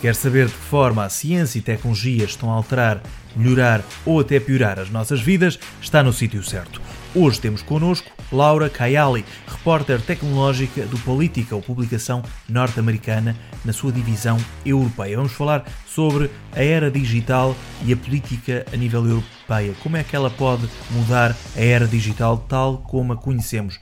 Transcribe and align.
Quer 0.00 0.14
saber 0.14 0.46
de 0.46 0.54
que 0.54 0.58
forma 0.58 1.04
a 1.04 1.10
ciência 1.10 1.58
e 1.58 1.62
tecnologia 1.62 2.24
estão 2.24 2.50
a 2.50 2.54
alterar, 2.54 3.02
melhorar 3.36 3.84
ou 4.06 4.20
até 4.20 4.40
piorar 4.40 4.78
as 4.78 4.88
nossas 4.88 5.20
vidas? 5.20 5.58
Está 5.78 6.02
no 6.02 6.10
sítio 6.10 6.42
certo. 6.42 6.80
Hoje 7.14 7.38
temos 7.38 7.60
connosco 7.60 8.10
Laura 8.32 8.70
Kayali, 8.70 9.26
repórter 9.46 10.00
tecnológica 10.00 10.86
do 10.86 10.98
Political, 11.00 11.60
publicação 11.60 12.22
norte-americana, 12.48 13.36
na 13.62 13.74
sua 13.74 13.92
divisão 13.92 14.38
europeia. 14.64 15.18
Vamos 15.18 15.32
falar 15.32 15.66
sobre 15.86 16.30
a 16.52 16.62
era 16.62 16.90
digital 16.90 17.54
e 17.84 17.92
a 17.92 17.96
política 17.96 18.64
a 18.72 18.76
nível 18.76 19.06
europeia. 19.06 19.74
Como 19.82 19.98
é 19.98 20.02
que 20.02 20.16
ela 20.16 20.30
pode 20.30 20.66
mudar 20.92 21.36
a 21.54 21.60
era 21.60 21.86
digital 21.86 22.38
tal 22.48 22.78
como 22.78 23.12
a 23.12 23.16
conhecemos? 23.18 23.78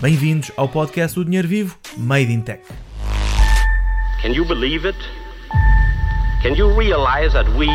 Bem-vindos 0.00 0.50
ao 0.56 0.68
podcast 0.68 1.14
do 1.14 1.24
Dinheiro 1.24 1.46
Vivo, 1.46 1.78
Made 1.96 2.32
in 2.32 2.40
Tech. 2.40 2.64
Can 4.20 4.32
you 4.32 4.44
believe 4.44 4.88
it? 4.88 4.98
Can 6.46 6.54
you 6.54 6.70
realize 6.70 7.32
that 7.32 7.48
we, 7.58 7.66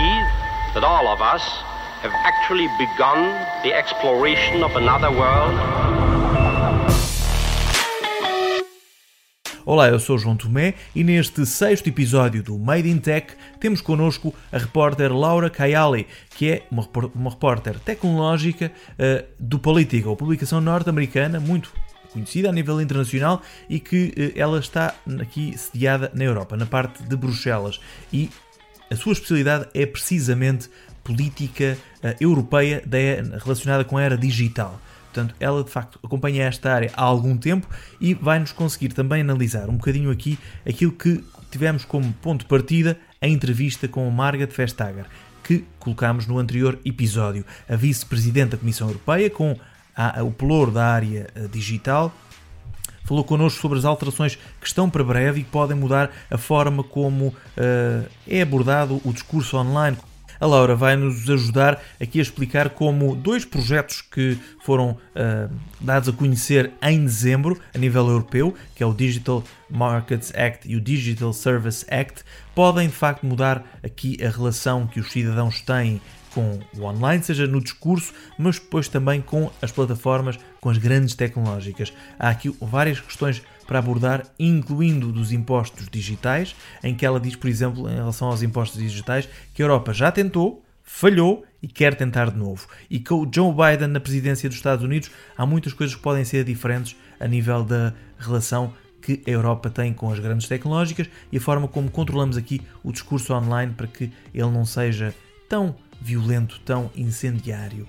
that 0.74 0.82
all 0.82 1.06
of 1.10 1.22
us, 1.22 1.44
have 2.04 2.14
actually 2.24 2.70
begun 2.80 3.20
the 3.64 3.74
exploration 3.74 4.64
of 4.64 4.78
another 4.78 5.12
world? 5.12 5.52
Olá, 9.66 9.90
eu 9.90 10.00
sou 10.00 10.18
João 10.18 10.38
Tomé 10.38 10.76
e 10.96 11.04
neste 11.04 11.46
sexto 11.46 11.90
episódio 11.90 12.42
do 12.42 12.58
Made 12.58 12.90
in 12.90 13.00
Tech 13.00 13.36
temos 13.60 13.82
connosco 13.82 14.34
a 14.54 14.58
repórter 14.58 15.12
Laura 15.12 15.50
Kayali, 15.50 16.08
que 16.38 16.52
é 16.52 16.64
uma, 16.72 16.88
uma 17.14 17.30
repórter 17.30 17.78
tecnológica 17.78 18.72
uh, 18.94 19.28
do 19.38 19.60
Political, 19.60 20.16
publicação 20.16 20.62
norte-americana 20.62 21.42
muito 21.42 21.74
conhecida 22.14 22.48
a 22.48 22.54
nível 22.54 22.80
internacional 22.82 23.42
e 23.70 23.82
que 23.82 24.14
uh, 24.18 24.40
ela 24.40 24.60
está 24.60 24.96
aqui 25.20 25.58
sediada 25.58 26.10
na 26.16 26.24
Europa, 26.24 26.56
na 26.56 26.66
parte 26.66 27.04
de 27.04 27.18
Bruxelas. 27.18 27.82
E 28.14 28.30
a 28.92 28.96
sua 28.96 29.14
especialidade 29.14 29.68
é 29.74 29.86
precisamente 29.86 30.70
política 31.04 31.78
uh, 32.04 32.16
europeia 32.20 32.84
da, 32.86 33.38
relacionada 33.38 33.84
com 33.84 33.98
a 33.98 34.02
era 34.02 34.18
digital. 34.18 34.80
Portanto, 35.06 35.36
ela 35.40 35.64
de 35.64 35.70
facto 35.70 36.00
acompanha 36.04 36.44
esta 36.44 36.72
área 36.72 36.92
há 36.96 37.02
algum 37.02 37.38
tempo 37.38 37.68
e 38.00 38.14
vai-nos 38.14 38.52
conseguir 38.52 38.90
também 38.90 39.22
analisar 39.22 39.70
um 39.70 39.76
bocadinho 39.78 40.12
aqui 40.12 40.38
aquilo 40.66 40.92
que 40.92 41.24
tivemos 41.50 41.84
como 41.84 42.12
ponto 42.14 42.42
de 42.42 42.48
partida 42.48 42.98
a 43.22 43.28
entrevista 43.28 43.88
com 43.88 44.10
Margaret 44.10 44.48
Vestager, 44.48 45.06
que 45.44 45.66
colocámos 45.80 46.28
no 46.28 46.38
anterior 46.38 46.80
episódio. 46.86 47.46
A 47.68 47.76
vice-presidente 47.76 48.52
da 48.52 48.58
Comissão 48.58 48.88
Europeia, 48.88 49.30
com 49.30 49.58
a, 49.96 50.24
o 50.24 50.32
pelouro 50.32 50.72
da 50.72 50.86
área 50.86 51.28
eh, 51.36 51.48
digital, 51.52 52.14
falou 53.12 53.26
connosco 53.26 53.60
sobre 53.60 53.78
as 53.78 53.84
alterações 53.84 54.38
que 54.38 54.66
estão 54.66 54.90
para 54.90 55.04
breve 55.04 55.42
e 55.42 55.44
que 55.44 55.50
podem 55.50 55.76
mudar 55.76 56.12
a 56.30 56.38
forma 56.38 56.82
como 56.82 57.28
uh, 57.28 58.10
é 58.26 58.42
abordado 58.42 59.02
o 59.04 59.12
discurso 59.12 59.58
online. 59.58 59.98
A 60.40 60.46
Laura 60.46 60.78
vai 60.78 60.96
nos 60.96 61.30
ajudar 61.30 61.84
aqui 62.02 62.20
a 62.20 62.22
explicar 62.22 62.70
como 62.70 63.14
dois 63.14 63.44
projetos 63.44 64.02
que 64.02 64.40
foram 64.64 64.92
uh, 64.92 65.54
dados 65.82 66.08
a 66.08 66.14
conhecer 66.14 66.72
em 66.82 67.04
dezembro 67.04 67.60
a 67.76 67.78
nível 67.78 68.08
europeu, 68.08 68.56
que 68.74 68.82
é 68.82 68.86
o 68.86 68.94
Digital 68.94 69.44
Markets 69.70 70.34
Act 70.34 70.72
e 70.72 70.78
o 70.78 70.82
Digital 70.82 71.34
Service 71.34 71.86
Act, 71.94 72.24
podem 72.56 72.88
de 72.88 72.96
facto 72.96 73.26
mudar 73.26 73.62
aqui 73.84 74.18
a 74.26 74.30
relação 74.30 74.88
que 74.88 75.02
os 75.02 75.12
cidadãos 75.12 75.60
têm 75.60 76.00
com 76.34 76.60
o 76.78 76.84
online, 76.84 77.24
seja 77.24 77.48
no 77.48 77.62
discurso, 77.62 78.14
mas 78.38 78.60
depois 78.60 78.88
também 78.88 79.22
com 79.22 79.52
as 79.62 79.72
plataformas, 79.72 80.40
com 80.60 80.70
as 80.70 80.78
grandes 80.78 81.16
tecnológicas. 81.16 81.94
Há 82.18 82.30
aqui 82.30 82.56
várias 82.62 83.00
questões 83.00 83.42
para 83.68 83.80
abordar, 83.80 84.26
incluindo 84.38 85.12
dos 85.12 85.32
impostos 85.32 85.88
digitais, 85.90 86.56
em 86.84 86.96
que 86.96 87.06
ela 87.06 87.20
diz, 87.20 87.36
por 87.36 87.50
exemplo, 87.50 87.90
em 87.90 87.96
relação 87.96 88.28
aos 88.28 88.44
impostos 88.44 88.82
digitais, 88.82 89.30
que 89.54 89.62
a 89.62 89.66
Europa 89.66 89.94
já 89.94 90.12
tentou, 90.12 90.64
falhou 90.84 91.46
e 91.62 91.68
quer 91.68 91.96
tentar 91.96 92.32
de 92.32 92.38
novo. 92.38 92.68
E 92.90 93.00
com 93.00 93.16
o 93.16 93.30
Joe 93.34 93.54
Biden 93.54 93.88
na 93.88 94.00
presidência 94.00 94.50
dos 94.50 94.58
Estados 94.58 94.84
Unidos, 94.84 95.10
há 95.38 95.46
muitas 95.46 95.74
coisas 95.74 95.96
que 95.96 96.02
podem 96.02 96.26
ser 96.26 96.44
diferentes 96.44 96.96
a 97.20 97.28
nível 97.28 97.64
da 97.64 97.94
relação 98.18 98.74
que 99.02 99.22
a 99.26 99.30
Europa 99.30 99.70
tem 99.70 99.94
com 99.94 100.12
as 100.12 100.20
grandes 100.20 100.48
tecnológicas 100.48 101.10
e 101.32 101.38
a 101.38 101.42
forma 101.42 101.68
como 101.68 101.90
controlamos 101.90 102.38
aqui 102.38 102.62
o 102.84 102.92
discurso 102.92 103.34
online 103.34 103.74
para 103.74 103.88
que 103.88 104.12
ele 104.34 104.52
não 104.52 104.66
seja 104.66 105.14
tão 105.50 105.76
violento, 106.02 106.60
tão 106.66 106.90
incendiário. 106.96 107.88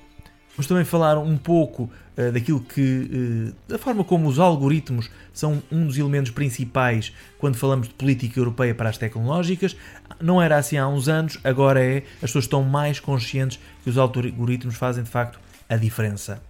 Vamos 0.54 0.66
também 0.66 0.84
falar 0.84 1.18
um 1.18 1.38
pouco 1.38 1.90
uh, 2.16 2.30
daquilo 2.30 2.60
que. 2.60 2.80
Uh, 2.80 3.54
da 3.66 3.78
forma 3.78 4.04
como 4.04 4.28
os 4.28 4.38
algoritmos 4.38 5.10
são 5.32 5.62
um 5.72 5.86
dos 5.86 5.96
elementos 5.96 6.30
principais 6.30 7.12
quando 7.38 7.56
falamos 7.56 7.88
de 7.88 7.94
política 7.94 8.38
europeia 8.38 8.74
para 8.74 8.90
as 8.90 8.98
tecnológicas. 8.98 9.74
Não 10.20 10.42
era 10.42 10.58
assim 10.58 10.76
há 10.76 10.86
uns 10.86 11.08
anos, 11.08 11.38
agora 11.42 11.82
é. 11.82 12.04
As 12.16 12.28
pessoas 12.28 12.44
estão 12.44 12.62
mais 12.62 13.00
conscientes 13.00 13.58
que 13.82 13.88
os 13.88 13.96
algoritmos 13.96 14.76
fazem 14.76 15.02
de 15.02 15.10
facto 15.10 15.40
a 15.68 15.76
diferença. 15.76 16.42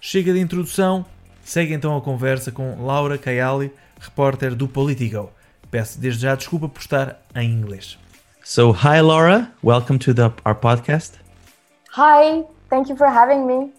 Chega 0.00 0.32
de 0.32 0.40
introdução, 0.40 1.04
segue 1.44 1.74
então 1.74 1.94
a 1.94 2.00
conversa 2.00 2.50
com 2.50 2.82
Laura 2.82 3.18
Kayali, 3.18 3.70
repórter 4.00 4.54
do 4.54 4.66
Politico. 4.66 5.30
Peço 5.70 6.00
desde 6.00 6.22
já 6.22 6.34
desculpa 6.34 6.68
por 6.68 6.80
estar 6.80 7.22
em 7.34 7.50
inglês. 7.50 7.98
So, 8.44 8.72
hi 8.72 8.98
Laura, 8.98 9.52
welcome 9.62 10.00
to 10.00 10.12
the, 10.12 10.32
our 10.44 10.54
podcast. 10.54 11.12
Hi, 11.90 12.42
thank 12.68 12.88
you 12.88 12.96
for 12.96 13.06
having 13.06 13.46
me. 13.46 13.70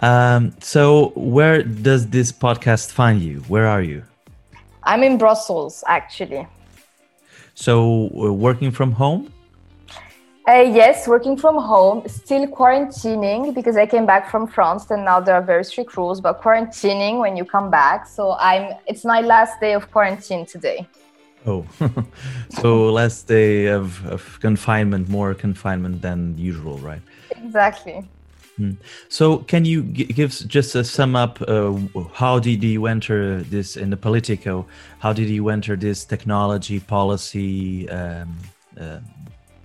Um, 0.00 0.54
so, 0.60 1.12
where 1.16 1.62
does 1.62 2.08
this 2.08 2.32
podcast 2.32 2.92
find 2.92 3.22
you? 3.22 3.40
Where 3.48 3.66
are 3.66 3.80
you? 3.80 4.04
I'm 4.82 5.02
in 5.02 5.16
Brussels, 5.16 5.82
actually. 5.86 6.46
So, 7.54 8.10
uh, 8.14 8.32
working 8.32 8.72
from 8.72 8.92
home? 8.92 9.32
Uh, 10.46 10.68
yes, 10.68 11.08
working 11.08 11.38
from 11.38 11.56
home, 11.56 12.06
still 12.08 12.46
quarantining 12.48 13.54
because 13.54 13.78
I 13.78 13.86
came 13.86 14.04
back 14.04 14.30
from 14.30 14.46
France 14.46 14.90
and 14.90 15.02
now 15.02 15.18
there 15.18 15.34
are 15.34 15.42
very 15.42 15.64
strict 15.64 15.96
rules 15.96 16.18
about 16.18 16.42
quarantining 16.42 17.20
when 17.20 17.38
you 17.38 17.46
come 17.46 17.70
back. 17.70 18.06
So 18.06 18.32
I'm 18.38 18.74
it's 18.86 19.04
my 19.04 19.20
last 19.20 19.60
day 19.60 19.72
of 19.72 19.90
quarantine 19.92 20.44
today. 20.44 20.86
Oh, 21.46 21.66
so 22.60 22.90
last 22.92 23.26
day 23.26 23.66
of, 23.66 24.04
of 24.06 24.38
confinement, 24.40 25.08
more 25.08 25.34
confinement 25.34 26.00
than 26.00 26.36
usual, 26.38 26.78
right? 26.78 27.02
Exactly. 27.36 28.08
Hmm. 28.56 28.72
So, 29.08 29.38
can 29.38 29.64
you 29.64 29.82
give 29.82 30.30
just 30.46 30.74
a 30.74 30.84
sum 30.84 31.16
up? 31.16 31.40
Uh, 31.40 31.72
how 32.12 32.38
did 32.38 32.62
you 32.62 32.86
enter 32.86 33.42
this 33.42 33.76
in 33.76 33.90
the 33.90 33.96
Politico? 33.96 34.66
How 34.98 35.12
did 35.12 35.28
you 35.28 35.48
enter 35.48 35.74
this 35.74 36.04
technology 36.04 36.78
policy 36.78 37.88
um, 37.88 38.38
uh, 38.78 38.98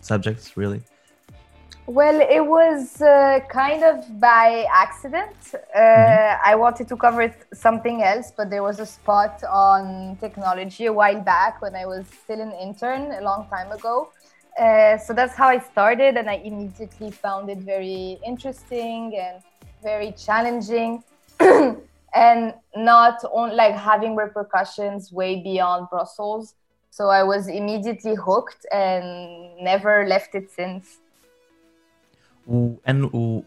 subjects, 0.01 0.55
really? 0.55 0.81
Well, 1.87 2.19
it 2.19 2.45
was 2.45 3.01
uh, 3.01 3.39
kind 3.47 3.81
of 3.81 4.19
by 4.19 4.65
accident. 4.69 5.37
Uh, 5.53 5.79
mm-hmm. 5.79 6.41
I 6.45 6.53
wanted 6.53 6.89
to 6.89 6.97
cover 6.97 7.33
something 7.53 8.03
else, 8.03 8.33
but 8.35 8.49
there 8.49 8.61
was 8.61 8.81
a 8.81 8.85
spot 8.85 9.41
on 9.45 10.17
technology 10.19 10.87
a 10.87 10.91
while 10.91 11.21
back 11.21 11.61
when 11.61 11.75
I 11.75 11.85
was 11.85 12.05
still 12.23 12.41
an 12.41 12.51
intern 12.51 13.13
a 13.13 13.21
long 13.21 13.47
time 13.49 13.71
ago. 13.71 14.09
Uh, 14.59 14.97
so 14.97 15.13
that's 15.13 15.33
how 15.33 15.47
I 15.47 15.59
started, 15.59 16.17
and 16.17 16.29
I 16.29 16.41
immediately 16.43 17.09
found 17.09 17.49
it 17.49 17.59
very 17.59 18.19
interesting 18.25 19.17
and 19.17 19.41
very 19.81 20.11
challenging, 20.11 21.05
and 21.39 22.53
not 22.75 23.23
on 23.31 23.55
like 23.55 23.75
having 23.75 24.13
repercussions 24.17 25.13
way 25.13 25.41
beyond 25.41 25.87
Brussels. 25.89 26.53
So 26.89 27.07
I 27.07 27.23
was 27.23 27.47
immediately 27.47 28.15
hooked 28.15 28.65
and 28.73 29.55
never 29.63 30.05
left 30.05 30.35
it 30.35 30.51
since. 30.51 30.97
And 32.47 33.43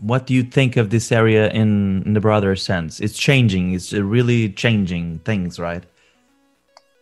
what 0.00 0.26
do 0.26 0.34
you 0.34 0.42
think 0.42 0.76
of 0.76 0.90
this 0.90 1.12
area 1.12 1.50
in, 1.50 2.02
in 2.04 2.14
the 2.14 2.20
broader 2.20 2.56
sense? 2.56 3.00
It's 3.00 3.18
changing. 3.18 3.74
It's 3.74 3.92
really 3.92 4.50
changing 4.50 5.20
things, 5.20 5.58
right? 5.58 5.84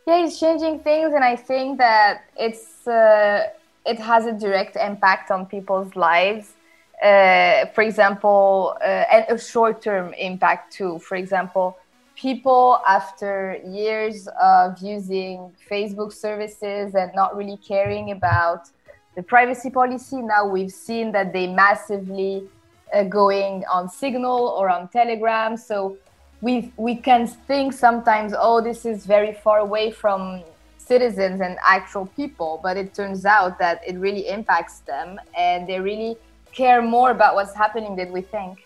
Yeah, 0.07 0.25
it's 0.25 0.41
changing 0.41 0.81
things, 0.81 1.15
and 1.15 1.23
I 1.23 1.37
think 1.37 1.79
that 1.79 2.25
it's 2.37 2.87
uh, 2.87 3.47
it 3.87 3.99
has 3.99 4.27
a 4.27 4.33
direct 4.33 4.77
impact 4.77 5.31
on 5.31 5.47
people's 5.47 5.95
lives. 5.95 6.55
Uh, 7.03 7.67
for 7.75 7.83
example, 7.83 8.77
uh, 8.83 9.05
and 9.15 9.25
a 9.29 9.39
short-term 9.39 10.13
impact 10.15 10.73
too. 10.73 10.99
For 10.99 11.17
example, 11.17 11.79
people 12.17 12.81
after 12.87 13.59
years 13.65 14.29
of 14.41 14.79
using 14.79 15.53
Facebook 15.71 16.13
services 16.13 16.95
and 16.95 17.11
not 17.15 17.37
really 17.37 17.57
caring 17.57 18.11
about 18.11 18.69
the 19.15 19.23
privacy 19.23 19.71
policy. 19.71 20.23
Now 20.23 20.47
we've 20.47 20.73
seen 20.73 21.13
that 21.13 21.33
they 21.33 21.47
massively 21.47 22.49
uh, 22.95 23.05
going 23.05 23.65
on 23.71 23.89
Signal 23.89 24.49
or 24.59 24.69
on 24.69 24.89
Telegram. 24.89 25.57
So 25.57 25.97
we 26.41 26.73
we 26.77 26.97
can 26.97 27.27
think 27.27 27.73
sometimes, 27.73 28.33
oh, 28.37 28.61
this 28.61 28.85
is 28.85 29.07
very 29.07 29.33
far 29.33 29.59
away 29.59 29.91
from 29.91 30.43
citizens 30.79 31.41
and 31.41 31.57
actual 31.65 32.07
people, 32.17 32.59
but 32.63 32.77
it 32.77 32.95
turns 32.95 33.25
out 33.25 33.59
that 33.59 33.81
it 33.87 33.97
really 33.99 34.29
impacts 34.29 34.81
them, 34.81 35.21
and 35.39 35.69
they 35.69 35.79
really 35.79 36.17
care 36.53 36.83
more 36.83 37.11
about 37.13 37.35
what's 37.37 37.55
happening 37.55 37.95
than 37.95 38.11
we 38.11 38.23
think. 38.23 38.59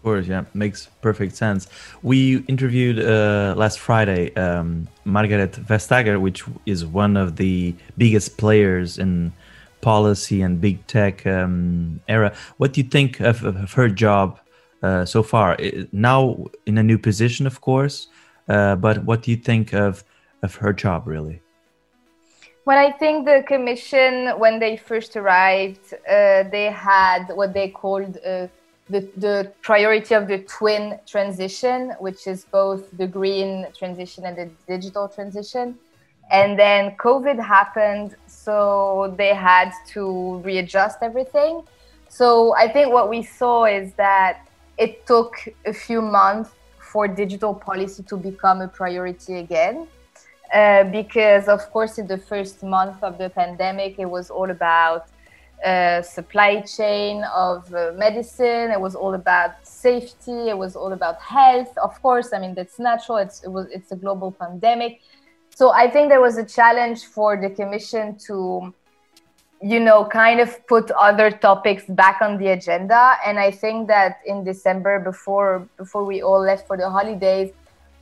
Of 0.00 0.04
course, 0.04 0.28
yeah, 0.28 0.44
makes 0.54 0.88
perfect 1.02 1.36
sense. 1.36 1.68
We 2.02 2.38
interviewed 2.48 2.98
uh, 3.00 3.52
last 3.54 3.78
Friday 3.78 4.34
um, 4.34 4.88
Margaret 5.04 5.52
Vestager, 5.52 6.18
which 6.18 6.42
is 6.64 6.86
one 6.86 7.18
of 7.18 7.36
the 7.36 7.74
biggest 7.98 8.38
players 8.38 8.96
in 8.96 9.34
policy 9.82 10.40
and 10.40 10.58
big 10.58 10.86
tech 10.86 11.26
um, 11.26 12.00
era. 12.08 12.32
What 12.56 12.72
do 12.72 12.80
you 12.80 12.88
think 12.88 13.20
of, 13.20 13.44
of 13.44 13.74
her 13.74 13.90
job 13.90 14.40
uh, 14.82 15.04
so 15.04 15.22
far? 15.22 15.58
Now 15.92 16.46
in 16.64 16.78
a 16.78 16.82
new 16.82 16.96
position, 16.96 17.46
of 17.46 17.60
course, 17.60 18.08
uh, 18.48 18.76
but 18.76 19.04
what 19.04 19.20
do 19.22 19.30
you 19.30 19.36
think 19.36 19.74
of 19.74 20.02
of 20.42 20.54
her 20.54 20.72
job, 20.72 21.06
really? 21.06 21.42
Well, 22.64 22.78
I 22.78 22.92
think 22.92 23.26
the 23.26 23.42
commission, 23.46 24.38
when 24.38 24.58
they 24.60 24.78
first 24.78 25.14
arrived, 25.14 25.92
uh, 25.92 26.44
they 26.44 26.70
had 26.72 27.28
what 27.34 27.52
they 27.52 27.68
called 27.68 28.16
uh, 28.24 28.46
the, 28.90 29.08
the 29.16 29.52
priority 29.62 30.14
of 30.14 30.26
the 30.26 30.38
twin 30.38 30.98
transition, 31.06 31.94
which 32.00 32.26
is 32.26 32.44
both 32.44 32.82
the 32.96 33.06
green 33.06 33.66
transition 33.78 34.24
and 34.24 34.36
the 34.36 34.50
digital 34.66 35.08
transition. 35.08 35.78
And 36.30 36.58
then 36.58 36.96
COVID 36.96 37.38
happened, 37.42 38.16
so 38.26 39.14
they 39.16 39.34
had 39.34 39.72
to 39.88 40.38
readjust 40.44 40.98
everything. 41.02 41.62
So 42.08 42.54
I 42.56 42.68
think 42.68 42.92
what 42.92 43.08
we 43.08 43.22
saw 43.22 43.64
is 43.64 43.94
that 43.94 44.48
it 44.78 45.06
took 45.06 45.34
a 45.66 45.72
few 45.72 46.00
months 46.02 46.50
for 46.78 47.06
digital 47.06 47.54
policy 47.54 48.02
to 48.04 48.16
become 48.16 48.60
a 48.60 48.68
priority 48.68 49.38
again. 49.38 49.86
Uh, 50.52 50.84
because, 50.84 51.46
of 51.46 51.70
course, 51.70 51.98
in 51.98 52.06
the 52.08 52.18
first 52.18 52.62
month 52.64 53.00
of 53.02 53.18
the 53.18 53.30
pandemic, 53.30 53.98
it 53.98 54.06
was 54.06 54.30
all 54.30 54.50
about 54.50 55.06
supply 56.02 56.60
chain 56.62 57.24
of 57.34 57.72
uh, 57.74 57.92
medicine. 57.96 58.70
It 58.70 58.80
was 58.80 58.94
all 58.94 59.14
about 59.14 59.66
safety. 59.66 60.48
It 60.48 60.56
was 60.56 60.76
all 60.76 60.92
about 60.92 61.20
health. 61.20 61.76
Of 61.78 62.00
course, 62.02 62.32
I 62.32 62.38
mean 62.38 62.54
that's 62.54 62.78
natural. 62.78 63.18
It's 63.18 63.42
it 63.44 63.48
was 63.50 63.66
it's 63.70 63.92
a 63.92 63.96
global 63.96 64.32
pandemic. 64.32 65.00
So 65.54 65.72
I 65.72 65.90
think 65.90 66.08
there 66.08 66.20
was 66.20 66.38
a 66.38 66.44
challenge 66.44 67.04
for 67.04 67.36
the 67.36 67.50
commission 67.50 68.16
to, 68.26 68.72
you 69.60 69.80
know, 69.80 70.04
kind 70.06 70.40
of 70.40 70.66
put 70.66 70.90
other 70.92 71.30
topics 71.30 71.84
back 71.88 72.22
on 72.22 72.38
the 72.38 72.48
agenda. 72.48 73.16
And 73.26 73.38
I 73.38 73.50
think 73.50 73.88
that 73.88 74.20
in 74.24 74.44
December, 74.44 74.98
before 75.00 75.68
before 75.76 76.04
we 76.04 76.22
all 76.22 76.40
left 76.40 76.66
for 76.66 76.76
the 76.76 76.88
holidays, 76.88 77.52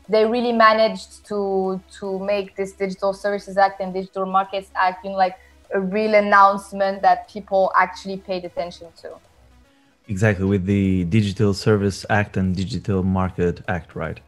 they 0.08 0.25
really 0.25 0.52
managed 0.52 1.26
to 1.26 1.81
to 1.99 2.19
make 2.20 2.55
this 2.55 2.72
Digital 2.72 3.12
Services 3.12 3.56
Act 3.56 3.81
and 3.81 3.93
Digital 3.93 4.26
Markets 4.26 4.70
Act, 4.76 5.05
you 5.05 5.10
know, 5.10 5.16
like 5.16 5.37
a 5.75 5.81
real 5.81 6.15
announcement 6.15 7.03
that 7.03 7.29
people 7.29 7.73
actually 7.76 8.17
paid 8.17 8.44
attention 8.44 8.88
to. 9.03 9.11
Exactly, 10.09 10.47
with 10.47 10.65
the 10.65 11.05
Digital 11.05 11.53
Service 11.53 12.06
Act 12.09 12.37
and 12.37 12.56
Digital 12.56 13.03
Market 13.03 13.62
Act, 13.69 13.94
right? 13.94 14.20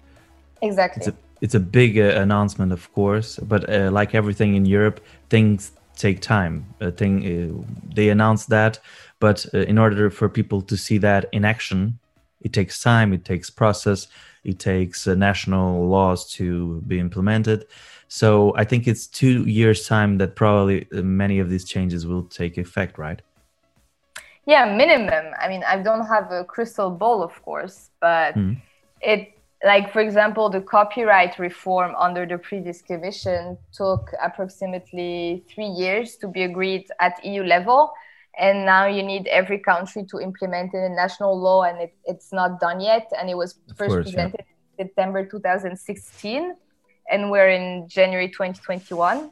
Exactly. 0.61 1.01
It's 1.01 1.09
a, 1.09 1.15
it's 1.41 1.55
a 1.55 1.61
big 1.61 1.99
uh, 1.99 2.21
announcement, 2.21 2.73
of 2.73 2.93
course, 2.93 3.39
but 3.39 3.69
uh, 3.71 3.91
like 3.91 4.15
everything 4.15 4.55
in 4.55 4.67
Europe, 4.67 5.01
things 5.31 5.73
take 5.97 6.21
time. 6.21 6.67
A 6.81 6.91
thing 6.91 7.15
uh, 7.25 7.65
they 7.95 8.11
announced 8.11 8.51
that, 8.51 8.79
but 9.21 9.47
uh, 9.55 9.59
in 9.61 9.79
order 9.79 10.11
for 10.11 10.29
people 10.29 10.61
to 10.63 10.77
see 10.77 10.99
that 10.99 11.27
in 11.33 11.45
action, 11.47 11.99
it 12.43 12.53
takes 12.53 12.83
time. 12.83 13.13
It 13.13 13.25
takes 13.25 13.49
process. 13.49 14.09
It 14.45 14.59
takes 14.59 15.07
uh, 15.07 15.15
national 15.15 15.89
laws 15.89 16.31
to 16.33 16.83
be 16.87 16.99
implemented 16.99 17.67
so 18.13 18.53
I 18.57 18.65
think 18.65 18.89
it's 18.89 19.07
two 19.07 19.45
years 19.45 19.87
time 19.87 20.19
that 20.19 20.35
probably 20.35 20.89
uh, 20.93 21.01
many 21.03 21.39
of 21.39 21.49
these 21.49 21.65
changes 21.65 22.09
will 22.09 22.25
take 22.25 22.59
effect, 22.59 22.99
right? 22.99 23.23
Yeah, 24.47 24.65
minimum. 24.65 25.33
I 25.41 25.49
mean, 25.49 25.63
I 25.63 25.81
don't 25.81 26.05
have 26.07 26.33
a 26.33 26.45
crystal 26.45 26.91
ball, 26.91 27.23
of 27.23 27.41
course, 27.45 27.91
but 28.01 28.35
mm. 28.35 28.61
it 29.01 29.33
like 29.63 29.93
for 29.93 30.01
example 30.01 30.51
the 30.51 30.61
copyright 30.61 31.39
reform 31.39 31.95
under 31.97 32.27
the 32.27 32.39
previous 32.39 32.83
commission 32.83 33.57
took 33.73 34.11
approximately 34.21 35.45
three 35.49 35.69
years 35.69 36.17
to 36.17 36.27
be 36.27 36.43
agreed 36.43 36.87
at 36.99 37.23
eu 37.23 37.45
level 37.45 37.93
and 38.39 38.65
now 38.65 38.87
you 38.87 39.03
need 39.03 39.27
every 39.27 39.59
country 39.59 40.03
to 40.03 40.19
implement 40.19 40.73
it 40.73 40.79
in 40.79 40.97
national 40.97 41.39
law 41.39 41.65
and 41.65 41.79
it, 41.79 41.95
it's 42.07 42.33
not 42.33 42.59
done 42.59 42.81
yet 42.81 43.07
and 43.19 43.29
it 43.29 43.37
was 43.37 43.59
first 43.77 43.91
course, 43.91 44.07
presented 44.07 44.41
yeah. 44.41 44.85
in 44.85 44.87
september 44.87 45.27
2016 45.27 46.55
and 47.11 47.31
we're 47.31 47.49
in 47.49 47.89
January 47.89 48.29
2021. 48.29 49.31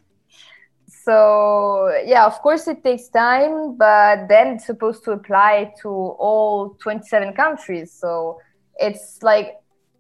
So 0.89 1.91
yeah, 2.05 2.27
of 2.27 2.41
course 2.43 2.69
it 2.69 2.83
takes 2.83 3.09
time, 3.09 3.77
but 3.77 4.29
then 4.29 4.49
it's 4.55 4.67
supposed 4.67 5.05
to 5.05 5.13
apply 5.13 5.73
to 5.83 5.89
all 5.89 6.77
27 6.81 7.33
countries. 7.35 7.93
So 7.93 8.41
it's 8.79 9.23
like 9.23 9.57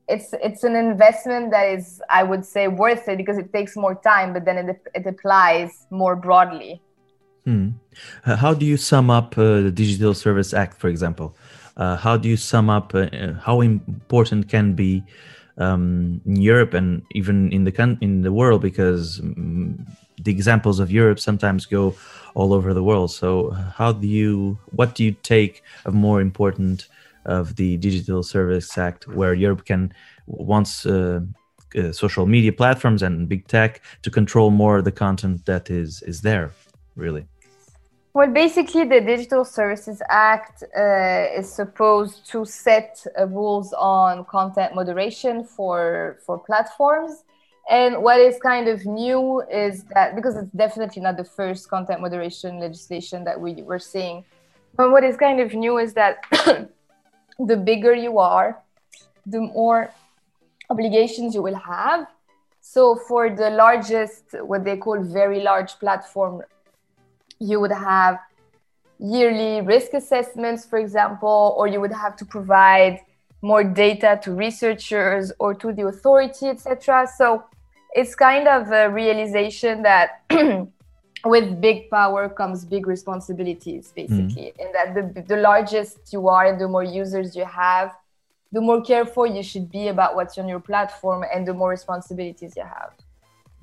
it's 0.08 0.34
it's 0.42 0.64
an 0.64 0.76
investment 0.76 1.50
that 1.50 1.66
is 1.68 2.02
I 2.10 2.22
would 2.22 2.44
say 2.44 2.68
worth 2.68 3.08
it 3.08 3.16
because 3.16 3.38
it 3.38 3.52
takes 3.52 3.76
more 3.76 3.94
time, 3.94 4.32
but 4.32 4.44
then 4.44 4.56
it 4.58 4.82
it 4.94 5.06
applies 5.06 5.86
more 5.90 6.16
broadly. 6.16 6.82
Hmm. 7.44 7.70
Uh, 8.26 8.36
how 8.36 8.54
do 8.54 8.66
you 8.66 8.76
sum 8.76 9.10
up 9.10 9.38
uh, 9.38 9.62
the 9.62 9.70
Digital 9.70 10.14
Service 10.14 10.52
Act, 10.52 10.78
for 10.78 10.88
example? 10.88 11.36
Uh, 11.76 11.96
how 11.96 12.16
do 12.16 12.28
you 12.28 12.36
sum 12.36 12.68
up 12.68 12.94
uh, 12.94 13.08
how 13.40 13.60
important 13.60 14.48
can 14.48 14.74
be 14.74 15.04
um, 15.58 16.20
in 16.24 16.36
Europe 16.36 16.74
and 16.74 17.02
even 17.12 17.52
in 17.52 17.64
the 17.64 17.98
in 18.00 18.22
the 18.22 18.32
world 18.32 18.62
because 18.62 19.20
um, 19.20 19.86
the 20.22 20.30
examples 20.30 20.80
of 20.80 20.90
Europe 20.90 21.20
sometimes 21.20 21.66
go 21.66 21.94
all 22.34 22.52
over 22.52 22.74
the 22.74 22.82
world. 22.82 23.10
So 23.10 23.50
how 23.50 23.92
do 23.92 24.06
you 24.06 24.58
what 24.70 24.94
do 24.94 25.04
you 25.04 25.12
take 25.22 25.62
of 25.84 25.94
more 25.94 26.20
important 26.20 26.88
of 27.24 27.56
the 27.56 27.76
Digital 27.76 28.22
Service 28.22 28.78
Act 28.78 29.06
where 29.08 29.34
Europe 29.34 29.64
can 29.64 29.92
wants 30.26 30.86
uh, 30.86 31.20
uh, 31.76 31.92
social 31.92 32.26
media 32.26 32.52
platforms 32.52 33.02
and 33.02 33.28
big 33.28 33.46
tech 33.46 33.82
to 34.02 34.10
control 34.10 34.50
more 34.50 34.78
of 34.78 34.84
the 34.84 34.92
content 34.92 35.44
that 35.46 35.70
is 35.70 36.02
is 36.02 36.22
there 36.22 36.52
really 36.96 37.26
well, 38.14 38.28
basically, 38.28 38.84
the 38.84 39.00
Digital 39.00 39.44
Services 39.44 40.00
Act 40.08 40.64
uh, 40.76 41.38
is 41.38 41.52
supposed 41.52 42.26
to 42.30 42.44
set 42.44 43.04
uh, 43.18 43.26
rules 43.26 43.72
on 43.74 44.24
content 44.24 44.74
moderation 44.74 45.44
for 45.44 46.18
for 46.24 46.38
platforms. 46.38 47.24
And 47.70 48.02
what 48.02 48.18
is 48.18 48.38
kind 48.40 48.66
of 48.66 48.86
new 48.86 49.42
is 49.42 49.84
that 49.94 50.16
because 50.16 50.36
it's 50.36 50.50
definitely 50.52 51.02
not 51.02 51.18
the 51.18 51.24
first 51.24 51.68
content 51.68 52.00
moderation 52.00 52.58
legislation 52.58 53.24
that 53.24 53.38
we 53.38 53.62
were 53.62 53.78
seeing, 53.78 54.24
but 54.74 54.90
what 54.90 55.04
is 55.04 55.16
kind 55.16 55.38
of 55.38 55.52
new 55.52 55.76
is 55.76 55.92
that 55.92 56.24
the 57.38 57.56
bigger 57.56 57.94
you 57.94 58.18
are, 58.18 58.62
the 59.26 59.40
more 59.40 59.92
obligations 60.70 61.34
you 61.34 61.42
will 61.42 61.60
have. 61.74 62.06
So 62.60 62.96
for 63.08 63.30
the 63.30 63.50
largest, 63.50 64.24
what 64.40 64.64
they 64.64 64.76
call 64.76 65.02
very 65.02 65.40
large 65.40 65.72
platform 65.78 66.42
you 67.40 67.60
would 67.60 67.72
have 67.72 68.18
yearly 68.98 69.60
risk 69.60 69.94
assessments, 69.94 70.64
for 70.64 70.78
example, 70.78 71.54
or 71.56 71.66
you 71.66 71.80
would 71.80 71.92
have 71.92 72.16
to 72.16 72.24
provide 72.24 73.00
more 73.42 73.62
data 73.62 74.18
to 74.22 74.32
researchers 74.32 75.32
or 75.38 75.54
to 75.54 75.72
the 75.72 75.86
authority, 75.86 76.46
etc. 76.46 77.06
So 77.16 77.44
it's 77.92 78.14
kind 78.14 78.48
of 78.48 78.70
a 78.72 78.90
realization 78.90 79.82
that 79.82 80.22
with 81.24 81.60
big 81.60 81.90
power 81.90 82.28
comes 82.28 82.64
big 82.64 82.86
responsibilities, 82.86 83.92
basically, 83.94 84.52
mm. 84.52 84.60
and 84.60 84.74
that 84.74 84.94
the, 84.94 85.22
the 85.22 85.36
largest 85.40 86.12
you 86.12 86.28
are 86.28 86.46
and 86.46 86.60
the 86.60 86.68
more 86.68 86.84
users 86.84 87.36
you 87.36 87.44
have, 87.44 87.94
the 88.50 88.60
more 88.60 88.82
careful 88.82 89.26
you 89.26 89.42
should 89.42 89.70
be 89.70 89.88
about 89.88 90.16
what's 90.16 90.38
on 90.38 90.48
your 90.48 90.60
platform 90.60 91.24
and 91.32 91.46
the 91.46 91.54
more 91.54 91.70
responsibilities 91.70 92.54
you 92.56 92.62
have. 92.62 92.92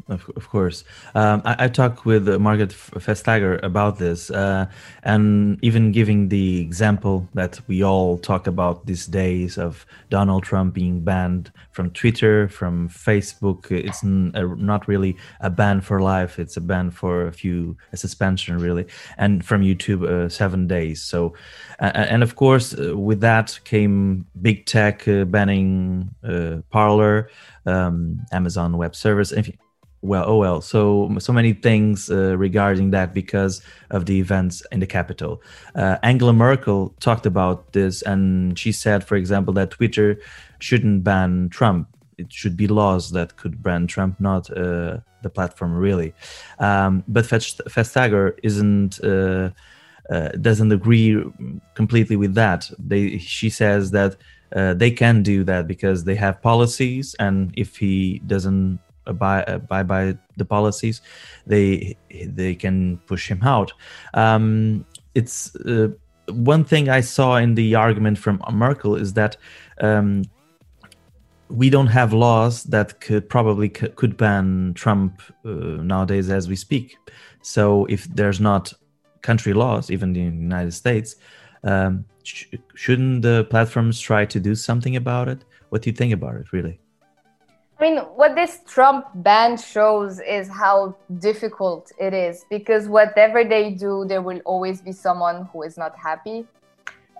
Of, 0.07 0.29
of 0.35 0.47
course. 0.49 0.83
Um, 1.15 1.41
I, 1.45 1.65
I, 1.65 1.67
talked 1.67 2.05
with 2.05 2.29
uh, 2.29 2.37
Margaret 2.37 2.69
Vestager 2.69 3.59
about 3.63 3.97
this, 3.97 4.29
uh, 4.29 4.67
and 5.01 5.57
even 5.63 5.91
giving 5.91 6.29
the 6.29 6.61
example 6.61 7.27
that 7.33 7.59
we 7.65 7.83
all 7.83 8.19
talk 8.19 8.45
about 8.45 8.85
these 8.85 9.07
days 9.07 9.57
of 9.57 9.83
Donald 10.11 10.43
Trump 10.43 10.75
being 10.75 10.99
banned 10.99 11.51
from 11.71 11.89
Twitter, 11.89 12.47
from 12.49 12.87
Facebook. 12.87 13.71
It's 13.71 14.03
not 14.03 14.87
really 14.87 15.17
a 15.39 15.49
ban 15.49 15.81
for 15.81 15.99
life, 15.99 16.37
it's 16.37 16.55
a 16.55 16.61
ban 16.61 16.91
for 16.91 17.25
a 17.25 17.33
few, 17.33 17.75
a 17.91 17.97
suspension 17.97 18.59
really, 18.59 18.85
and 19.17 19.43
from 19.43 19.63
YouTube, 19.63 20.07
uh, 20.07 20.29
seven 20.29 20.67
days. 20.67 21.01
So, 21.01 21.33
and 21.79 22.21
of 22.21 22.35
course, 22.35 22.75
uh, 22.77 22.95
with 22.95 23.21
that 23.21 23.59
came 23.63 24.27
big 24.39 24.67
tech 24.67 25.07
uh, 25.07 25.25
banning 25.25 26.13
uh, 26.23 26.57
Parler, 26.69 27.31
um, 27.65 28.23
Amazon 28.31 28.77
Web 28.77 28.95
Service. 28.95 29.31
If, 29.31 29.49
well 30.05 30.25
oh 30.27 30.37
well 30.37 30.61
so 30.61 31.15
so 31.19 31.33
many 31.33 31.53
things 31.53 32.09
uh, 32.09 32.37
regarding 32.37 32.91
that 32.91 33.13
because 33.13 33.61
of 33.89 34.05
the 34.05 34.19
events 34.19 34.63
in 34.71 34.79
the 34.79 34.87
capital 34.87 35.41
uh, 35.75 35.97
angela 36.03 36.33
merkel 36.33 36.93
talked 36.99 37.25
about 37.25 37.73
this 37.73 38.01
and 38.03 38.57
she 38.57 38.71
said 38.71 39.03
for 39.03 39.15
example 39.15 39.53
that 39.53 39.71
twitter 39.71 40.17
shouldn't 40.59 41.03
ban 41.03 41.49
trump. 41.49 41.87
It 42.17 42.31
should 42.31 42.55
be 42.55 42.67
laws 42.67 43.11
that 43.11 43.35
could 43.35 43.61
ban 43.61 43.87
trump 43.87 44.19
not 44.19 44.49
uh, 44.49 44.97
the 45.21 45.29
platform 45.29 45.73
really. 45.73 46.13
Um, 46.59 47.03
but 47.07 47.25
vestager 47.25 48.37
isn't 48.43 49.03
uh, 49.03 49.49
uh, 50.09 50.29
doesn't 50.47 50.71
agree 50.71 51.21
completely 51.73 52.15
with 52.15 52.35
that. 52.35 52.69
They 52.79 53.17
she 53.17 53.49
says 53.49 53.91
that 53.91 54.15
uh, 54.55 54.73
they 54.75 54.91
can 54.91 55.23
do 55.23 55.43
that 55.43 55.67
because 55.67 56.03
they 56.03 56.15
have 56.15 56.41
policies, 56.41 57.15
and 57.19 57.51
if 57.57 57.77
he 57.77 58.19
doesn't 58.19 58.79
abide, 59.07 59.45
abide 59.47 59.87
by 59.87 60.17
the 60.37 60.45
policies, 60.45 61.01
they 61.45 61.97
they 62.25 62.55
can 62.55 62.97
push 63.05 63.29
him 63.29 63.41
out. 63.43 63.71
Um, 64.13 64.85
it's 65.13 65.55
uh, 65.55 65.89
one 66.29 66.63
thing 66.63 66.89
I 66.89 67.01
saw 67.01 67.37
in 67.37 67.55
the 67.55 67.75
argument 67.75 68.17
from 68.17 68.41
Merkel 68.51 68.95
is 68.95 69.13
that 69.13 69.37
um, 69.81 70.23
we 71.49 71.69
don't 71.69 71.87
have 71.87 72.13
laws 72.13 72.63
that 72.63 72.99
could 72.99 73.29
probably 73.29 73.69
c- 73.69 73.89
could 73.89 74.17
ban 74.17 74.73
Trump 74.75 75.21
uh, 75.45 75.49
nowadays 75.49 76.29
as 76.29 76.47
we 76.47 76.55
speak. 76.55 76.97
So 77.41 77.85
if 77.85 78.05
there's 78.15 78.39
not 78.39 78.73
country 79.21 79.53
laws, 79.53 79.91
even 79.91 80.15
in 80.15 80.37
the 80.37 80.43
United 80.43 80.73
States, 80.73 81.15
um, 81.63 82.05
sh- 82.23 82.45
shouldn't 82.73 83.21
the 83.21 83.45
platforms 83.49 83.99
try 83.99 84.25
to 84.25 84.39
do 84.39 84.55
something 84.55 84.95
about 84.95 85.27
it? 85.29 85.45
What 85.69 85.83
do 85.83 85.89
you 85.89 85.95
think 85.95 86.13
about 86.13 86.35
it, 86.35 86.51
really? 86.51 86.79
I 87.77 87.83
mean, 87.83 87.97
what 88.15 88.35
this 88.35 88.61
Trump 88.65 89.05
ban 89.15 89.57
shows 89.57 90.21
is 90.21 90.47
how 90.47 90.95
difficult 91.19 91.91
it 91.99 92.13
is 92.13 92.45
because 92.49 92.87
whatever 92.87 93.43
they 93.43 93.71
do, 93.71 94.05
there 94.07 94.21
will 94.21 94.39
always 94.45 94.81
be 94.81 94.93
someone 94.93 95.49
who 95.51 95.63
is 95.63 95.77
not 95.77 95.93
happy. 95.97 96.45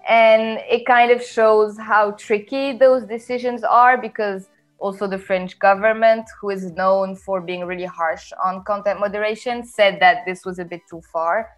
And 0.08 0.60
it 0.70 0.86
kind 0.86 1.12
of 1.12 1.22
shows 1.22 1.78
how 1.78 2.12
tricky 2.12 2.78
those 2.78 3.04
decisions 3.04 3.64
are 3.64 3.98
because 3.98 4.48
also 4.78 5.08
the 5.08 5.18
French 5.18 5.60
government, 5.60 6.26
who 6.40 6.52
is 6.52 6.72
known 6.72 7.18
for 7.18 7.42
being 7.42 7.66
really 7.66 7.86
harsh 7.86 8.32
on 8.42 8.64
content 8.64 9.00
moderation, 9.02 9.66
said 9.66 10.00
that 10.00 10.20
this 10.26 10.46
was 10.46 10.60
a 10.60 10.66
bit 10.66 10.82
too 10.90 11.02
far. 11.12 11.50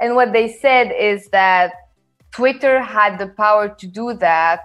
And 0.00 0.14
what 0.14 0.32
they 0.32 0.48
said 0.48 0.92
is 0.98 1.28
that 1.28 1.72
Twitter 2.32 2.80
had 2.80 3.18
the 3.18 3.28
power 3.28 3.68
to 3.68 3.86
do 3.86 4.14
that 4.14 4.64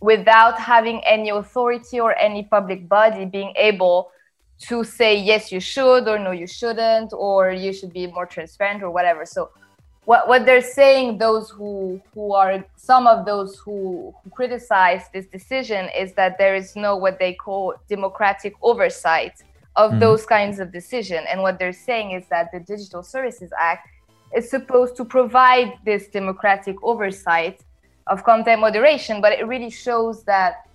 without 0.00 0.58
having 0.58 1.00
any 1.04 1.30
authority 1.30 2.00
or 2.00 2.16
any 2.18 2.42
public 2.44 2.88
body 2.88 3.24
being 3.24 3.52
able 3.56 4.10
to 4.58 4.84
say 4.84 5.16
yes 5.16 5.50
you 5.50 5.60
should 5.60 6.06
or 6.08 6.18
no 6.18 6.30
you 6.30 6.46
shouldn't 6.46 7.12
or 7.12 7.50
you 7.50 7.72
should 7.72 7.92
be 7.92 8.06
more 8.06 8.26
transparent 8.26 8.82
or 8.82 8.90
whatever 8.90 9.26
so 9.26 9.50
what, 10.04 10.26
what 10.28 10.44
they're 10.44 10.60
saying 10.60 11.18
those 11.18 11.50
who 11.50 12.00
who 12.14 12.34
are 12.34 12.64
some 12.76 13.06
of 13.06 13.24
those 13.24 13.58
who, 13.58 14.14
who 14.22 14.30
criticize 14.30 15.04
this 15.12 15.26
decision 15.26 15.88
is 15.96 16.12
that 16.14 16.38
there 16.38 16.54
is 16.54 16.76
no 16.76 16.96
what 16.96 17.18
they 17.18 17.34
call 17.34 17.74
democratic 17.88 18.54
oversight 18.62 19.34
of 19.76 19.90
mm-hmm. 19.90 20.00
those 20.00 20.26
kinds 20.26 20.58
of 20.60 20.72
decision 20.72 21.24
and 21.30 21.40
what 21.40 21.58
they're 21.58 21.72
saying 21.72 22.12
is 22.12 22.24
that 22.28 22.48
the 22.52 22.60
digital 22.60 23.02
services 23.02 23.50
act 23.58 23.88
is 24.36 24.48
supposed 24.48 24.96
to 24.96 25.04
provide 25.04 25.72
this 25.84 26.08
democratic 26.08 26.76
oversight 26.82 27.62
of 28.06 28.24
content 28.24 28.60
moderation, 28.60 29.20
but 29.20 29.32
it 29.32 29.46
really 29.46 29.70
shows 29.70 30.24
that 30.24 30.66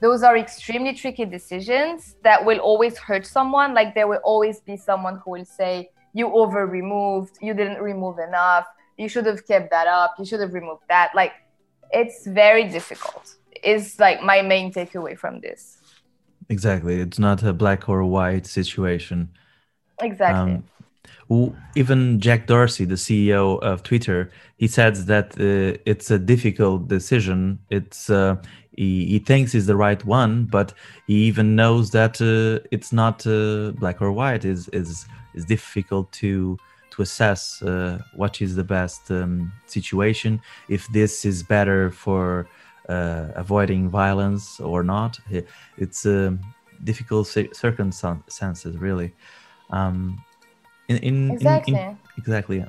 those 0.00 0.22
are 0.22 0.36
extremely 0.36 0.94
tricky 0.94 1.24
decisions 1.24 2.14
that 2.22 2.44
will 2.44 2.58
always 2.58 2.96
hurt 2.98 3.26
someone. 3.26 3.74
Like 3.74 3.94
there 3.94 4.06
will 4.06 4.20
always 4.22 4.60
be 4.60 4.76
someone 4.76 5.20
who 5.24 5.32
will 5.32 5.44
say, 5.44 5.90
You 6.14 6.32
over 6.32 6.66
removed, 6.66 7.38
you 7.40 7.54
didn't 7.54 7.82
remove 7.82 8.18
enough, 8.18 8.66
you 8.96 9.08
should 9.08 9.26
have 9.26 9.46
kept 9.46 9.70
that 9.70 9.86
up, 9.86 10.14
you 10.18 10.24
should 10.24 10.40
have 10.40 10.54
removed 10.54 10.82
that. 10.88 11.10
Like 11.14 11.32
it's 11.90 12.26
very 12.26 12.68
difficult, 12.68 13.34
is 13.64 13.98
like 13.98 14.22
my 14.22 14.42
main 14.42 14.72
takeaway 14.72 15.18
from 15.18 15.40
this. 15.40 15.78
Exactly. 16.48 17.00
It's 17.00 17.18
not 17.18 17.42
a 17.42 17.52
black 17.52 17.88
or 17.88 18.04
white 18.04 18.46
situation. 18.46 19.30
Exactly. 20.00 20.54
Um, 20.54 20.64
even 21.74 22.20
Jack 22.20 22.46
Dorsey, 22.46 22.84
the 22.84 22.94
CEO 22.94 23.60
of 23.60 23.82
Twitter, 23.82 24.30
he 24.56 24.66
says 24.66 25.06
that 25.06 25.32
uh, 25.38 25.78
it's 25.84 26.10
a 26.10 26.18
difficult 26.18 26.88
decision. 26.88 27.58
It's 27.70 28.08
uh, 28.08 28.36
he, 28.76 29.04
he, 29.06 29.18
thinks 29.18 29.54
is 29.54 29.66
the 29.66 29.76
right 29.76 30.02
one, 30.04 30.44
but 30.44 30.72
he 31.06 31.14
even 31.24 31.56
knows 31.56 31.90
that 31.90 32.20
uh, 32.20 32.66
it's 32.70 32.92
not 32.92 33.26
uh, 33.26 33.72
black 33.72 34.00
or 34.00 34.12
white. 34.12 34.44
is 34.44 34.68
is 34.68 35.06
is 35.34 35.44
difficult 35.44 36.10
to 36.12 36.58
to 36.90 37.02
assess 37.02 37.62
uh, 37.62 37.98
what 38.14 38.40
is 38.40 38.56
the 38.56 38.64
best 38.64 39.10
um, 39.10 39.52
situation. 39.66 40.40
If 40.68 40.88
this 40.88 41.24
is 41.24 41.42
better 41.42 41.90
for 41.90 42.48
uh, 42.88 43.28
avoiding 43.34 43.90
violence 43.90 44.60
or 44.60 44.82
not, 44.82 45.20
it's 45.76 46.06
difficult 46.84 47.26
circumstances 47.52 48.76
really. 48.78 49.12
Um, 49.70 50.22
in, 50.88 50.96
in 50.98 51.30
exactly 51.30 51.74
in, 51.74 51.80
in, 51.80 51.98
exactly. 52.16 52.64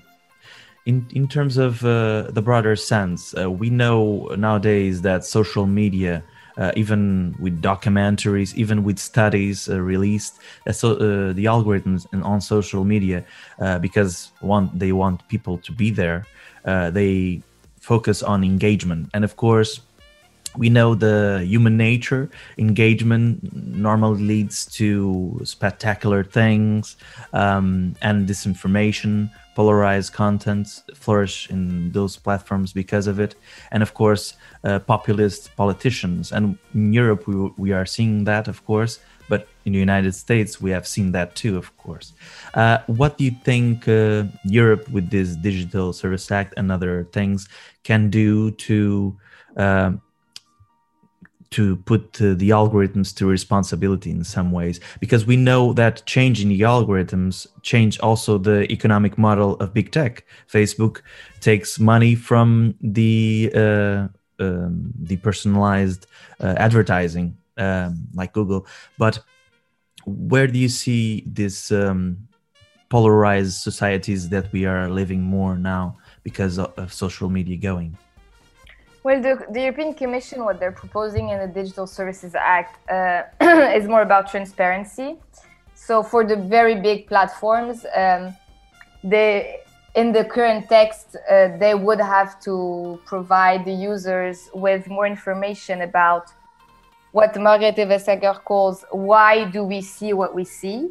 in 0.85 1.07
in 1.11 1.27
terms 1.27 1.57
of 1.57 1.83
uh, 1.83 2.23
the 2.31 2.41
broader 2.41 2.75
sense 2.75 3.35
uh, 3.37 3.49
we 3.49 3.69
know 3.69 4.27
nowadays 4.37 5.01
that 5.01 5.25
social 5.25 5.65
media 5.65 6.23
uh, 6.57 6.71
even 6.75 7.35
with 7.39 7.61
documentaries 7.61 8.53
even 8.55 8.83
with 8.83 8.99
studies 8.99 9.69
uh, 9.69 9.79
released 9.79 10.39
uh, 10.67 10.71
so 10.71 10.93
uh, 10.93 11.33
the 11.33 11.45
algorithms 11.45 12.05
on 12.23 12.41
social 12.41 12.83
media 12.83 13.23
because 13.81 14.31
one 14.41 14.69
they 14.73 14.91
want 14.91 15.25
people 15.29 15.57
to 15.57 15.71
be 15.71 15.89
there 15.89 16.25
they 16.91 17.41
focus 17.79 18.21
on 18.21 18.43
engagement. 18.43 19.09
And 19.13 19.23
of 19.23 19.35
course 19.35 19.81
we 20.57 20.69
know 20.69 20.95
the 20.95 21.43
human 21.45 21.77
nature. 21.77 22.29
Engagement 22.57 23.53
normally 23.53 24.23
leads 24.23 24.65
to 24.77 25.39
spectacular 25.43 26.23
things 26.23 26.97
um, 27.33 27.95
and 28.01 28.27
disinformation 28.27 29.29
polarized 29.55 30.13
content 30.13 30.83
flourish 30.95 31.49
in 31.49 31.91
those 31.91 32.15
platforms 32.15 32.71
because 32.71 33.07
of 33.07 33.19
it. 33.19 33.35
And 33.71 33.83
of 33.83 33.93
course 33.93 34.35
uh, 34.63 34.79
populist 34.79 35.55
politicians. 35.55 36.31
And 36.31 36.57
in 36.73 36.93
europe 36.93 37.27
we, 37.27 37.35
we 37.57 37.71
are 37.73 37.85
seeing 37.85 38.23
that 38.23 38.47
of 38.47 38.65
course. 38.65 38.99
But 39.27 39.47
in 39.65 39.73
the 39.73 39.79
united 39.79 40.13
states 40.15 40.61
we 40.61 40.71
have 40.71 40.87
seen 40.87 41.11
that 41.11 41.35
too 41.35 41.57
of 41.57 41.75
course. 41.77 42.13
Uh, 42.53 42.79
what 42.87 43.17
do 43.17 43.25
you 43.25 43.35
think 43.43 43.87
uh, 43.87 44.23
europe 44.45 44.87
with 44.89 45.09
this 45.09 45.35
digital 45.35 45.93
service 45.93 46.31
act 46.31 46.53
and 46.57 46.71
other 46.71 47.03
things 47.11 47.49
can 47.83 48.09
do 48.09 48.51
to 48.51 49.17
um, 49.57 50.01
to 51.51 51.77
put 51.77 52.21
uh, 52.21 52.33
the 52.35 52.51
algorithms 52.51 53.15
to 53.15 53.25
responsibility 53.25 54.11
in 54.11 54.23
some 54.23 54.51
ways 54.51 54.79
because 54.99 55.25
we 55.25 55.35
know 55.35 55.73
that 55.73 56.05
changing 56.05 56.49
the 56.49 56.61
algorithms 56.61 57.47
change 57.63 57.99
also 57.99 58.37
the 58.37 58.71
economic 58.71 59.17
model 59.17 59.55
of 59.55 59.73
big 59.73 59.91
tech. 59.91 60.25
Facebook 60.51 61.01
takes 61.39 61.79
money 61.79 62.15
from 62.15 62.75
the 62.81 63.51
uh, 63.55 64.07
um, 64.39 64.93
the 65.01 65.17
personalized 65.17 66.07
uh, 66.39 66.55
advertising 66.57 67.35
um, 67.57 68.07
like 68.13 68.33
google. 68.33 68.65
But 68.97 69.19
where 70.05 70.47
do 70.47 70.57
you 70.57 70.69
see 70.69 71.23
this 71.25 71.71
um, 71.71 72.27
polarized 72.89 73.61
societies 73.61 74.29
that 74.29 74.51
we 74.51 74.65
are 74.65 74.89
living 74.89 75.21
more 75.21 75.57
now 75.57 75.97
because 76.23 76.57
of, 76.57 76.73
of 76.77 76.93
social 76.93 77.29
media 77.29 77.57
going 77.57 77.97
well, 79.09 79.21
the, 79.23 79.43
the, 79.51 79.61
European 79.61 79.95
Commission, 79.95 80.45
what 80.45 80.59
they're 80.59 80.79
proposing 80.83 81.29
in 81.29 81.39
the 81.39 81.47
Digital 81.47 81.87
Services 81.87 82.35
Act 82.35 82.73
uh, 82.91 83.23
is 83.79 83.87
more 83.87 84.03
about 84.03 84.29
transparency. 84.29 85.17
So, 85.73 86.03
for 86.03 86.23
the 86.23 86.35
very 86.35 86.75
big 86.79 87.07
platforms, 87.07 87.87
um, 87.95 88.35
they, 89.03 89.61
in 89.95 90.11
the 90.11 90.25
current 90.25 90.69
text, 90.69 91.15
uh, 91.15 91.57
they 91.57 91.73
would 91.73 91.99
have 91.99 92.39
to 92.41 93.01
provide 93.07 93.65
the 93.65 93.73
users 93.73 94.47
with 94.53 94.87
more 94.87 95.07
information 95.07 95.81
about 95.81 96.25
what 97.11 97.33
Margrethe 97.33 97.83
Vestager 97.93 98.35
calls 98.43 98.85
why 98.91 99.45
do 99.45 99.63
we 99.63 99.81
see 99.81 100.13
what 100.13 100.35
we 100.35 100.45
see. 100.45 100.89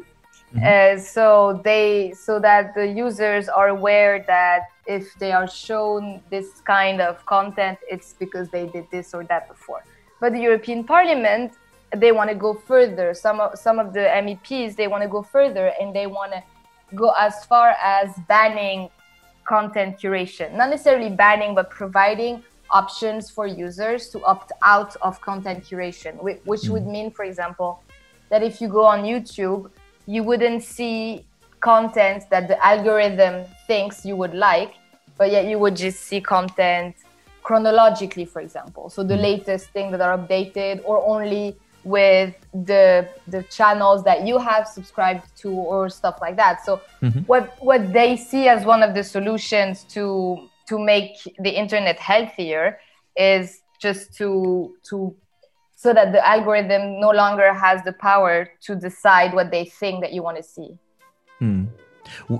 Mm-hmm. 0.55 0.97
Uh, 0.97 0.99
so 0.99 1.61
they 1.63 2.11
so 2.17 2.39
that 2.39 2.73
the 2.73 2.87
users 2.87 3.49
are 3.49 3.67
aware 3.67 4.23
that 4.25 4.63
if 4.87 5.13
they 5.19 5.31
are 5.31 5.47
shown 5.47 6.21
this 6.31 6.61
kind 6.61 7.01
of 7.01 7.23
content, 7.27 7.77
it's 7.87 8.13
because 8.13 8.49
they 8.49 8.65
did 8.65 8.85
this 8.89 9.13
or 9.13 9.23
that 9.25 9.47
before. 9.47 9.83
But 10.19 10.33
the 10.33 10.39
European 10.39 10.83
Parliament, 10.83 11.53
they 11.95 12.11
want 12.11 12.29
to 12.31 12.35
go 12.35 12.55
further. 12.55 13.13
Some 13.13 13.39
of 13.39 13.59
some 13.59 13.77
of 13.77 13.93
the 13.93 14.05
MEPs 14.25 14.75
they 14.75 14.87
want 14.87 15.03
to 15.03 15.09
go 15.09 15.21
further 15.21 15.71
and 15.79 15.95
they 15.95 16.07
want 16.07 16.31
to 16.31 16.41
go 16.95 17.13
as 17.19 17.45
far 17.45 17.75
as 17.83 18.09
banning 18.27 18.89
content 19.47 19.99
curation. 19.99 20.53
Not 20.55 20.69
necessarily 20.71 21.11
banning, 21.11 21.53
but 21.53 21.69
providing 21.69 22.43
options 22.71 23.29
for 23.29 23.45
users 23.47 24.09
to 24.09 24.23
opt 24.23 24.51
out 24.63 24.95
of 25.01 25.21
content 25.21 25.63
curation, 25.63 26.21
which 26.23 26.41
mm-hmm. 26.61 26.73
would 26.73 26.87
mean, 26.87 27.11
for 27.11 27.25
example, 27.25 27.83
that 28.29 28.43
if 28.43 28.61
you 28.61 28.67
go 28.67 28.85
on 28.85 29.03
YouTube 29.03 29.69
you 30.09 30.23
wouldn't 30.23 30.63
see 30.63 31.23
content 31.59 32.23
that 32.31 32.47
the 32.47 32.57
algorithm 32.65 33.45
thinks 33.67 34.03
you 34.03 34.15
would 34.15 34.33
like, 34.33 34.73
but 35.19 35.29
yet 35.31 35.45
you 35.45 35.59
would 35.59 35.75
just 35.75 35.99
see 36.09 36.19
content 36.19 36.95
chronologically, 37.43 38.25
for 38.25 38.41
example. 38.41 38.89
So 38.89 39.03
the 39.03 39.13
mm-hmm. 39.13 39.29
latest 39.29 39.69
thing 39.69 39.91
that 39.91 40.01
are 40.01 40.17
updated, 40.17 40.81
or 40.83 40.97
only 41.05 41.55
with 41.83 42.33
the 42.69 43.07
the 43.27 43.43
channels 43.57 44.03
that 44.03 44.25
you 44.27 44.39
have 44.39 44.67
subscribed 44.67 45.25
to, 45.41 45.49
or 45.51 45.89
stuff 45.89 46.17
like 46.25 46.35
that. 46.37 46.65
So 46.65 46.81
mm-hmm. 47.03 47.19
what 47.31 47.43
what 47.69 47.93
they 47.93 48.17
see 48.17 48.47
as 48.47 48.65
one 48.65 48.81
of 48.81 48.95
the 48.97 49.03
solutions 49.03 49.83
to 49.95 50.05
to 50.69 50.79
make 50.79 51.13
the 51.45 51.51
internet 51.63 51.99
healthier 51.99 52.79
is 53.15 53.61
just 53.79 54.15
to 54.17 54.29
to 54.89 55.15
so 55.81 55.93
that 55.93 56.11
the 56.11 56.27
algorithm 56.27 56.99
no 56.99 57.09
longer 57.11 57.53
has 57.53 57.81
the 57.85 57.93
power 57.93 58.49
to 58.59 58.75
decide 58.75 59.33
what 59.33 59.49
they 59.49 59.63
think 59.63 60.01
that 60.01 60.11
you 60.11 60.21
want 60.21 60.35
to 60.35 60.43
see. 60.43 60.77
Hmm. 61.39 61.67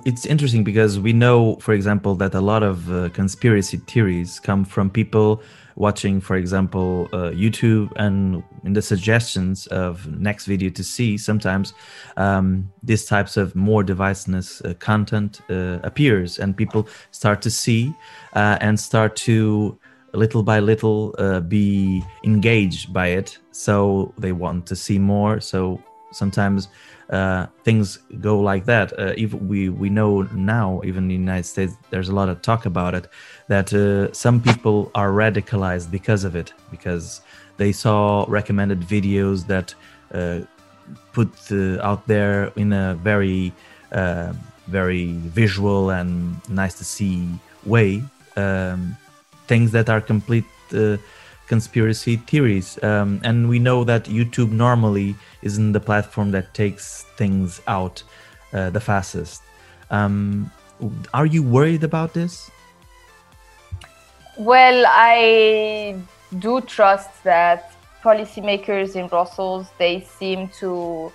It's 0.03 0.25
interesting 0.25 0.65
because 0.65 1.00
we 1.00 1.13
know, 1.13 1.55
for 1.62 1.74
example, 1.74 2.15
that 2.15 2.34
a 2.34 2.41
lot 2.41 2.63
of 2.63 2.91
uh, 2.91 3.08
conspiracy 3.10 3.77
theories 3.77 4.41
come 4.41 4.65
from 4.65 4.89
people 4.89 5.41
watching, 5.75 6.19
for 6.19 6.36
example, 6.36 7.08
uh, 7.13 7.31
YouTube 7.31 7.89
and 7.96 8.43
in 8.65 8.74
the 8.74 8.81
suggestions 8.81 9.67
of 9.67 10.05
next 10.19 10.46
video 10.46 10.69
to 10.72 10.84
see. 10.84 11.17
Sometimes 11.17 11.74
um, 12.17 12.69
these 12.84 13.05
types 13.05 13.38
of 13.38 13.55
more 13.55 13.84
deviceness 13.84 14.62
uh, 14.65 14.74
content 14.79 15.39
uh, 15.50 15.79
appears, 15.84 16.39
and 16.39 16.58
people 16.58 16.89
start 17.12 17.41
to 17.43 17.50
see 17.50 17.93
uh, 18.34 18.58
and 18.60 18.77
start 18.77 19.15
to 19.15 19.79
little 20.13 20.44
by 20.44 20.60
little 20.60 21.16
uh, 21.18 21.39
be 21.39 22.04
engaged 22.24 22.94
by 22.94 23.08
it. 23.08 23.38
So 23.51 24.13
they 24.18 24.32
want 24.32 24.66
to 24.68 24.75
see 24.75 25.00
more. 25.00 25.39
So 25.39 25.82
sometimes 26.12 26.70
uh, 27.10 27.48
things 27.63 28.00
go 28.22 28.39
like 28.39 28.66
that. 28.66 28.98
Uh, 29.00 29.13
even 29.18 29.48
we 29.48 29.70
we 29.70 29.89
know 29.89 30.24
now, 30.34 30.82
even 30.84 31.04
in 31.04 31.08
the 31.08 31.16
United 31.16 31.46
States, 31.46 31.74
there's 31.89 32.10
a 32.10 32.13
lot 32.13 32.30
of 32.30 32.42
talk 32.42 32.66
about 32.66 32.94
it. 32.94 33.08
That 33.48 33.74
uh, 33.74 34.13
some 34.13 34.42
people 34.42 34.92
are 34.96 35.10
radicalized 35.10 35.89
because 35.92 36.24
of 36.24 36.36
it, 36.36 36.54
because 36.72 37.22
they 37.58 37.72
saw 37.72 38.25
recommended 38.28 38.82
videos 38.82 39.46
that 39.48 39.74
uh, 40.13 40.39
put 41.13 41.30
uh, 41.51 41.82
out 41.82 42.06
there 42.08 42.51
in 42.56 42.74
a 42.74 42.96
very 42.96 43.54
very 44.68 45.13
visual 45.13 45.89
and 45.89 46.38
nice 46.48 46.75
to 46.78 46.84
see 46.84 47.28
way. 47.66 48.04
Um, 48.36 48.96
things 49.50 49.72
that 49.72 49.89
are 49.89 50.00
complete 50.00 50.46
conspiracy 51.50 52.15
theories. 52.29 52.82
Um, 52.84 53.20
and 53.24 53.50
we 53.50 53.60
know 53.60 53.84
that 53.84 54.03
YouTube 54.06 54.51
normally 54.51 55.15
isn't 55.41 55.72
the 55.74 55.84
platform 55.89 56.32
that 56.32 56.53
takes 56.53 57.03
things 57.18 57.60
out 57.68 58.03
uh, 58.53 58.70
the 58.70 58.79
fastest. 58.79 59.41
Um, 59.89 60.51
are 61.13 61.25
you 61.25 61.41
worried 61.44 61.84
about 61.84 62.13
this? 62.13 62.50
Well, 64.38 64.86
I 64.88 65.98
do 66.38 66.62
trust 66.62 67.12
that 67.24 67.74
policymakers 68.03 68.96
in 68.96 69.08
Brussels 69.08 69.65
they 69.77 69.96
seem 70.20 70.48
to 70.62 71.12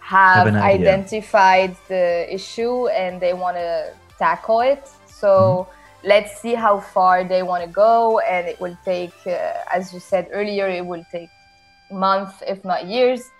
have, 0.00 0.46
have 0.46 0.56
identified 0.56 1.76
the 1.86 2.26
issue 2.38 2.88
and 2.88 3.20
they 3.20 3.34
want 3.34 3.56
to 3.58 3.92
tackle 4.18 4.60
it. 4.60 4.82
So. 5.06 5.28
Mm-hmm 5.30 5.75
let's 6.04 6.40
see 6.40 6.54
how 6.54 6.78
far 6.78 7.24
they 7.24 7.42
want 7.42 7.64
to 7.64 7.70
go 7.70 8.18
and 8.20 8.46
it 8.46 8.60
will 8.60 8.76
take 8.84 9.14
uh, 9.26 9.52
as 9.72 9.92
you 9.92 10.00
said 10.00 10.28
earlier 10.32 10.68
it 10.68 10.84
will 10.84 11.04
take 11.10 11.30
months 11.90 12.42
if 12.46 12.64
not 12.64 12.86
years. 12.86 13.30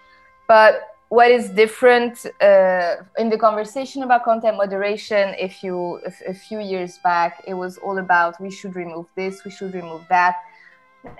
But 0.49 0.89
what 1.09 1.31
is 1.31 1.51
different 1.51 2.27
uh, 2.41 2.97
in 3.19 3.29
the 3.31 3.39
conversation 3.39 4.03
about 4.03 4.25
content 4.25 4.57
moderation 4.57 5.35
if 5.39 5.63
you 5.63 6.01
if, 6.05 6.21
a 6.27 6.35
few 6.35 6.61
years 6.61 6.99
back 6.99 7.43
it 7.47 7.55
was 7.55 7.79
all 7.79 7.99
about 7.99 8.41
we 8.41 8.51
should 8.51 8.75
remove 8.75 9.07
this 9.15 9.45
we 9.45 9.51
should 9.51 9.75
remove 9.75 10.03
that. 10.09 10.37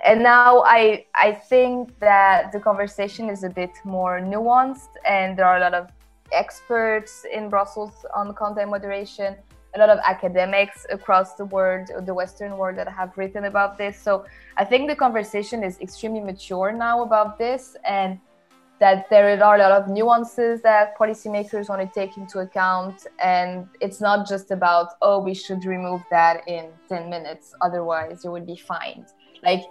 And 0.03 0.21
now 0.21 0.63
i 0.65 1.05
i 1.15 1.31
think 1.31 1.97
that 1.99 2.51
the 2.51 2.59
conversation 2.59 3.29
is 3.29 3.43
a 3.43 3.49
bit 3.49 3.71
more 3.85 4.19
nuanced 4.19 4.93
and 5.05 5.37
there 5.37 5.45
are 5.45 5.57
a 5.57 5.61
lot 5.61 5.73
of 5.73 5.87
experts 6.33 7.25
in 7.31 7.49
brussels 7.49 8.05
on 8.13 8.33
content 8.33 8.69
moderation 8.69 9.37
a 9.77 9.79
lot 9.79 9.89
of 9.89 9.99
academics 10.03 10.85
across 10.89 11.35
the 11.35 11.45
world, 11.45 11.89
the 12.05 12.13
Western 12.13 12.57
world, 12.57 12.77
that 12.77 12.87
have 12.87 13.17
written 13.17 13.45
about 13.45 13.77
this. 13.77 13.99
So 13.99 14.25
I 14.57 14.65
think 14.65 14.89
the 14.89 14.95
conversation 14.95 15.63
is 15.63 15.79
extremely 15.79 16.21
mature 16.21 16.71
now 16.71 17.03
about 17.03 17.37
this, 17.37 17.77
and 17.85 18.19
that 18.79 19.09
there 19.09 19.25
are 19.43 19.55
a 19.55 19.59
lot 19.59 19.71
of 19.71 19.87
nuances 19.87 20.61
that 20.61 20.97
policymakers 20.97 21.67
want 21.69 21.81
to 21.81 21.99
take 21.99 22.17
into 22.17 22.39
account. 22.39 23.07
And 23.19 23.67
it's 23.81 24.01
not 24.01 24.27
just 24.27 24.51
about, 24.51 24.89
oh, 25.01 25.19
we 25.19 25.33
should 25.33 25.65
remove 25.65 26.03
that 26.11 26.47
in 26.47 26.69
10 26.89 27.09
minutes, 27.09 27.55
otherwise, 27.61 28.23
you 28.23 28.31
would 28.31 28.45
be 28.45 28.55
fined. 28.55 29.07
Like, 29.43 29.63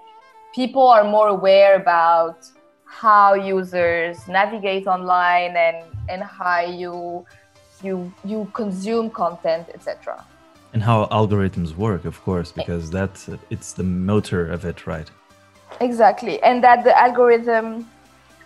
people 0.55 0.87
are 0.87 1.05
more 1.05 1.29
aware 1.29 1.77
about 1.77 2.47
how 2.85 3.35
users 3.35 4.27
navigate 4.29 4.87
online 4.87 5.57
and, 5.57 5.85
and 6.09 6.23
how 6.23 6.61
you 6.61 7.27
you 7.83 8.13
you 8.25 8.51
consume 8.55 9.11
content 9.11 9.67
etc 9.75 10.25
and 10.77 10.83
how 10.83 11.07
algorithms 11.07 11.75
work 11.75 12.05
of 12.05 12.23
course 12.23 12.53
because 12.53 12.91
that's 12.91 13.31
it's 13.51 13.73
the 13.73 13.83
motor 13.83 14.43
of 14.57 14.65
it 14.65 14.87
right? 14.87 15.11
Exactly. 15.81 16.43
And 16.43 16.63
that 16.65 16.85
the 16.85 16.95
algorithm 17.07 17.89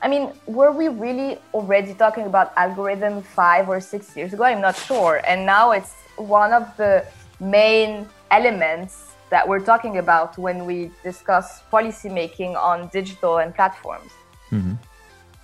i 0.02 0.08
mean 0.08 0.32
were 0.46 0.72
we 0.80 0.86
really 1.06 1.38
already 1.52 1.92
talking 1.94 2.26
about 2.32 2.52
algorithm 2.56 3.14
five 3.22 3.68
or 3.68 3.80
six 3.80 4.16
years 4.16 4.32
ago? 4.32 4.44
I'm 4.44 4.60
not 4.60 4.76
sure. 4.76 5.20
And 5.26 5.44
now 5.44 5.72
it's 5.72 5.94
one 6.16 6.52
of 6.52 6.64
the 6.76 7.04
main 7.40 8.08
elements 8.30 8.92
that 9.30 9.46
we're 9.46 9.66
talking 9.72 9.98
about 9.98 10.38
when 10.38 10.66
we 10.66 10.90
discuss 11.02 11.62
policy 11.70 12.08
making 12.08 12.56
on 12.56 12.88
digital 12.88 13.38
and 13.38 13.54
platforms. 13.54 14.12
Mm-hmm. 14.50 14.74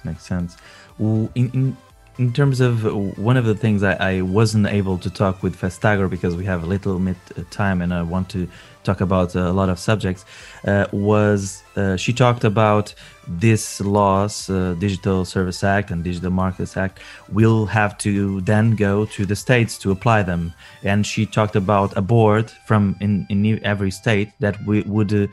makes 0.05 0.25
sense. 0.25 0.57
In, 0.99 1.31
in 1.59 1.77
in 2.19 2.33
terms 2.33 2.61
of 2.61 2.85
one 3.19 3.37
of 3.37 3.45
the 3.45 3.55
things 3.55 3.83
I, 3.83 3.95
I, 3.95 4.23
wasn't 4.23 4.67
able 4.67 4.97
to 4.99 5.11
talk 5.11 5.43
with 5.43 5.61
Vestager 5.61 6.09
because 6.09 6.35
we 6.35 6.47
have 6.47 6.63
a 6.63 6.67
little 6.67 6.99
bit 6.99 7.17
uh, 7.37 7.43
time 7.51 7.83
and 7.83 7.93
I 7.93 8.03
want 8.03 8.31
to 8.31 8.49
talk 8.85 9.01
about 9.01 9.35
a 9.35 9.53
lot 9.53 9.69
of 9.69 9.79
subjects 9.79 10.25
uh, 10.65 10.87
was 10.93 11.63
uh, 11.77 11.97
she 11.97 12.13
talked 12.13 12.45
about 12.45 12.95
this 13.29 13.81
laws 13.81 14.49
uh, 14.49 14.75
Digital 14.79 15.25
Service 15.25 15.63
Act 15.65 15.91
and 15.91 16.05
Digital 16.05 16.31
Markets 16.31 16.77
Act 16.77 17.01
will 17.33 17.67
have 17.67 17.99
to 17.99 18.41
then 18.43 18.77
go 18.77 19.05
to 19.07 19.27
the 19.27 19.37
states 19.37 19.77
to 19.79 19.91
apply 19.91 20.23
them. 20.23 20.53
And 20.85 21.05
she 21.05 21.27
talked 21.27 21.57
about 21.57 21.97
a 21.97 22.03
board 22.03 22.51
from 22.67 22.97
in, 23.01 23.27
in 23.29 23.63
every 23.65 23.91
state 23.91 24.31
that 24.39 24.57
we 24.65 24.83
would 24.83 25.13
uh, 25.13 25.27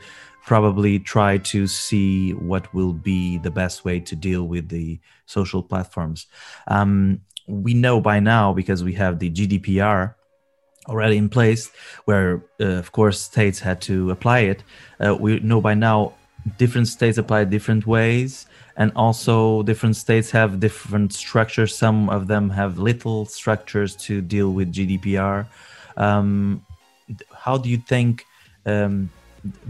probably 0.44 0.98
try 0.98 1.38
to 1.38 1.66
see 1.66 2.32
what 2.32 2.72
will 2.74 2.92
be 2.92 3.38
the 3.38 3.50
best 3.50 3.84
way 3.84 3.98
to 3.98 4.14
deal 4.14 4.46
with 4.46 4.68
the 4.68 5.00
social 5.26 5.62
platforms. 5.62 6.26
Um, 6.68 7.20
we 7.48 7.74
know 7.74 8.00
by 8.00 8.20
now 8.20 8.52
because 8.52 8.84
we 8.84 8.92
have 8.94 9.18
the 9.18 9.30
GDPR 9.30 10.14
already 10.86 11.16
in 11.16 11.30
place, 11.30 11.70
where 12.04 12.44
uh, 12.60 12.64
of 12.64 12.92
course 12.92 13.20
states 13.20 13.58
had 13.58 13.80
to 13.82 14.10
apply 14.10 14.40
it. 14.40 14.62
Uh, 15.04 15.14
we 15.14 15.40
know 15.40 15.60
by 15.60 15.72
now 15.72 16.12
different 16.58 16.88
states 16.88 17.16
apply 17.16 17.44
different 17.44 17.86
ways, 17.86 18.46
and 18.76 18.92
also 18.96 19.62
different 19.62 19.96
states 19.96 20.30
have 20.30 20.60
different 20.60 21.14
structures. 21.14 21.74
Some 21.74 22.10
of 22.10 22.26
them 22.26 22.50
have 22.50 22.78
little 22.78 23.24
structures 23.24 23.96
to 23.96 24.20
deal 24.20 24.52
with 24.52 24.72
GDPR. 24.72 25.46
Um, 25.96 26.64
how 27.32 27.56
do 27.56 27.70
you 27.70 27.78
think? 27.78 28.26
Um, 28.66 29.10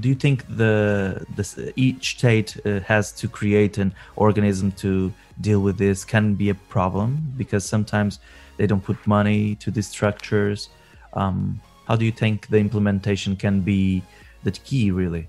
do 0.01 0.09
you 0.09 0.15
think 0.15 0.45
the 0.49 1.27
this, 1.35 1.59
each 1.77 2.17
state 2.19 2.57
uh, 2.65 2.81
has 2.81 3.13
to 3.13 3.29
create 3.29 3.79
an 3.79 3.95
organism 4.17 4.73
to 4.73 5.13
deal 5.41 5.61
with 5.61 5.79
this? 5.79 6.05
Can 6.05 6.35
be 6.35 6.51
a 6.51 6.55
problem 6.55 7.33
because 7.37 7.65
sometimes 7.65 8.21
they 8.57 8.67
don't 8.67 8.83
put 8.83 9.05
money 9.07 9.57
to 9.57 9.71
these 9.71 9.89
structures. 9.89 10.69
Um, 11.15 11.61
how 11.87 11.97
do 11.97 12.05
you 12.05 12.13
think 12.13 12.49
the 12.49 12.59
implementation 12.59 13.37
can 13.37 13.61
be 13.61 14.03
the 14.45 14.53
key 14.53 14.91
really? 14.91 15.29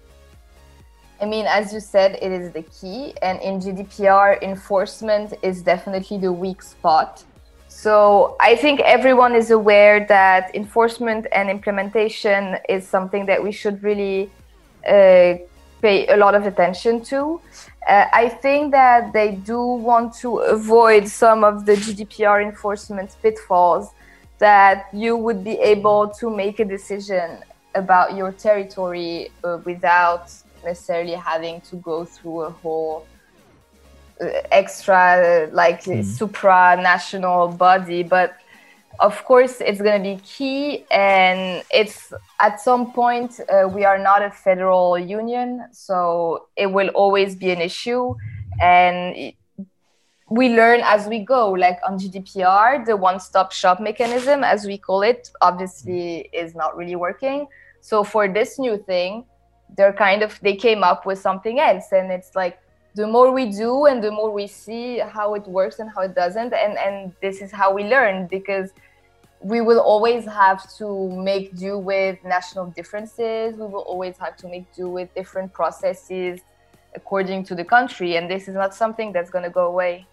I 1.21 1.25
mean, 1.25 1.45
as 1.45 1.73
you 1.73 1.79
said, 1.79 2.19
it 2.21 2.31
is 2.31 2.51
the 2.51 2.63
key, 2.63 3.13
and 3.21 3.41
in 3.41 3.59
GDPR, 3.59 4.41
enforcement 4.41 5.33
is 5.41 5.61
definitely 5.61 6.17
the 6.17 6.31
weak 6.31 6.61
spot. 6.61 7.23
So 7.75 8.37
I 8.39 8.55
think 8.55 8.79
everyone 8.79 9.35
is 9.35 9.51
aware 9.51 10.05
that 10.07 10.55
enforcement 10.55 11.27
and 11.33 11.49
implementation 11.49 12.57
is 12.69 12.87
something 12.87 13.25
that 13.25 13.43
we 13.43 13.51
should 13.51 13.83
really 13.83 14.31
uh, 14.87 15.35
pay 15.81 16.07
a 16.07 16.15
lot 16.15 16.35
of 16.35 16.47
attention 16.47 17.03
to. 17.11 17.41
Uh, 17.85 18.05
I 18.13 18.29
think 18.29 18.71
that 18.71 19.11
they 19.11 19.31
do 19.31 19.61
want 19.61 20.13
to 20.23 20.37
avoid 20.37 21.05
some 21.09 21.43
of 21.43 21.65
the 21.65 21.73
GDPR 21.73 22.41
enforcement 22.41 23.17
pitfalls 23.21 23.91
that 24.39 24.87
you 24.93 25.17
would 25.17 25.43
be 25.43 25.59
able 25.59 26.07
to 26.19 26.29
make 26.29 26.61
a 26.61 26.65
decision 26.65 27.43
about 27.75 28.15
your 28.15 28.31
territory 28.31 29.31
uh, 29.43 29.59
without 29.65 30.31
necessarily 30.63 31.11
having 31.11 31.59
to 31.69 31.75
go 31.75 32.05
through 32.05 32.43
a 32.43 32.51
whole 32.51 33.05
extra 34.51 35.49
like 35.51 35.83
mm. 35.83 35.99
supranational 36.03 37.57
body 37.57 38.01
but 38.03 38.37
of 38.99 39.23
course 39.25 39.59
it's 39.59 39.81
going 39.81 40.01
to 40.01 40.15
be 40.15 40.21
key 40.23 40.85
and 40.89 41.63
it's 41.69 42.13
at 42.39 42.61
some 42.61 42.93
point 42.93 43.41
uh, 43.49 43.67
we 43.67 43.83
are 43.83 43.97
not 43.97 44.21
a 44.21 44.31
federal 44.31 44.97
union 44.97 45.67
so 45.71 46.47
it 46.55 46.67
will 46.67 46.87
always 46.89 47.35
be 47.35 47.51
an 47.51 47.59
issue 47.59 48.15
and 48.61 49.33
we 50.29 50.49
learn 50.49 50.81
as 50.83 51.07
we 51.07 51.19
go 51.19 51.51
like 51.51 51.77
on 51.85 51.99
gdpr 51.99 52.85
the 52.85 52.95
one-stop 52.95 53.51
shop 53.51 53.81
mechanism 53.81 54.43
as 54.43 54.65
we 54.65 54.77
call 54.77 55.01
it 55.01 55.29
obviously 55.41 56.29
is 56.31 56.55
not 56.55 56.75
really 56.77 56.95
working 56.95 57.47
so 57.81 58.03
for 58.03 58.27
this 58.29 58.57
new 58.57 58.77
thing 58.77 59.25
they're 59.75 59.93
kind 59.93 60.23
of 60.23 60.39
they 60.41 60.55
came 60.55 60.83
up 60.83 61.05
with 61.05 61.19
something 61.19 61.59
else 61.59 61.91
and 61.91 62.11
it's 62.11 62.33
like 62.33 62.59
the 62.95 63.05
more 63.05 63.31
we 63.31 63.51
do 63.51 63.85
and 63.85 64.01
the 64.03 64.11
more 64.11 64.31
we 64.31 64.47
see 64.47 64.99
how 64.99 65.33
it 65.35 65.45
works 65.47 65.79
and 65.79 65.89
how 65.89 66.01
it 66.01 66.15
doesn't 66.15 66.53
and 66.53 66.77
and 66.77 67.13
this 67.21 67.41
is 67.41 67.51
how 67.51 67.73
we 67.73 67.83
learn 67.83 68.27
because 68.27 68.71
we 69.41 69.61
will 69.61 69.79
always 69.79 70.25
have 70.25 70.61
to 70.77 71.09
make 71.09 71.55
do 71.55 71.77
with 71.77 72.17
national 72.23 72.67
differences. 72.71 73.53
We 73.53 73.67
will 73.67 73.85
always 73.93 74.17
have 74.17 74.35
to 74.37 74.47
make 74.47 74.73
do 74.73 74.89
with 74.89 75.13
different 75.13 75.53
processes 75.53 76.39
according 76.95 77.43
to 77.43 77.53
the 77.53 77.63
country 77.63 78.15
and 78.15 78.31
this 78.31 78.47
is 78.47 78.55
not 78.55 78.73
something 78.73 79.11
that's 79.11 79.29
going 79.29 79.43
to 79.43 79.49
go 79.49 79.67
away 79.67 80.07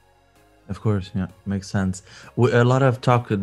of 0.73 0.81
course, 0.81 1.07
yeah, 1.15 1.29
makes 1.47 1.69
sense. 1.79 2.03
We, 2.37 2.51
A 2.53 2.65
lot 2.65 2.83
of 2.83 2.95
talk 3.01 3.31
uh, 3.31 3.37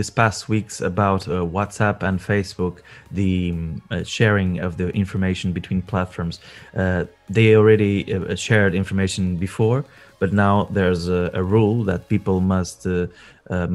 this 0.00 0.10
past 0.20 0.48
weeks 0.48 0.80
about 0.92 1.22
uh, 1.26 1.32
WhatsApp 1.56 1.98
and 2.08 2.16
Facebook, 2.32 2.76
the 3.10 3.50
um, 3.50 3.82
uh, 3.90 4.04
sharing 4.04 4.60
of 4.66 4.76
the 4.80 4.88
information 5.02 5.52
between 5.52 5.82
platforms. 5.82 6.36
Uh, 6.82 7.04
they 7.36 7.56
already 7.56 7.94
uh, 8.14 8.36
shared 8.36 8.72
information 8.74 9.36
before, 9.36 9.84
but 10.20 10.32
now 10.32 10.54
there's 10.76 11.08
a, 11.08 11.22
a 11.34 11.42
rule 11.42 11.84
that 11.90 12.00
people 12.08 12.40
must 12.40 12.86
uh, 12.86 13.06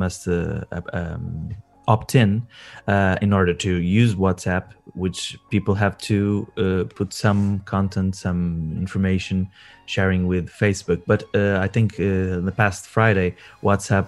must 0.03 0.27
um, 0.27 1.55
opt 1.87 2.15
in 2.15 2.47
in 2.87 3.33
order 3.33 3.53
to 3.53 3.75
use 3.75 4.15
WhatsApp, 4.15 4.65
which 4.93 5.37
people 5.49 5.75
have 5.75 5.97
to 5.97 6.47
put 6.95 7.13
some 7.13 7.59
content, 7.59 8.15
some 8.15 8.73
information 8.77 9.49
sharing 9.91 10.27
with 10.27 10.49
Facebook. 10.49 11.01
But 11.05 11.23
uh, 11.35 11.59
I 11.59 11.67
think 11.67 11.93
uh, 11.93 12.39
the 12.47 12.53
past 12.55 12.87
Friday, 12.87 13.35
WhatsApp 13.61 14.07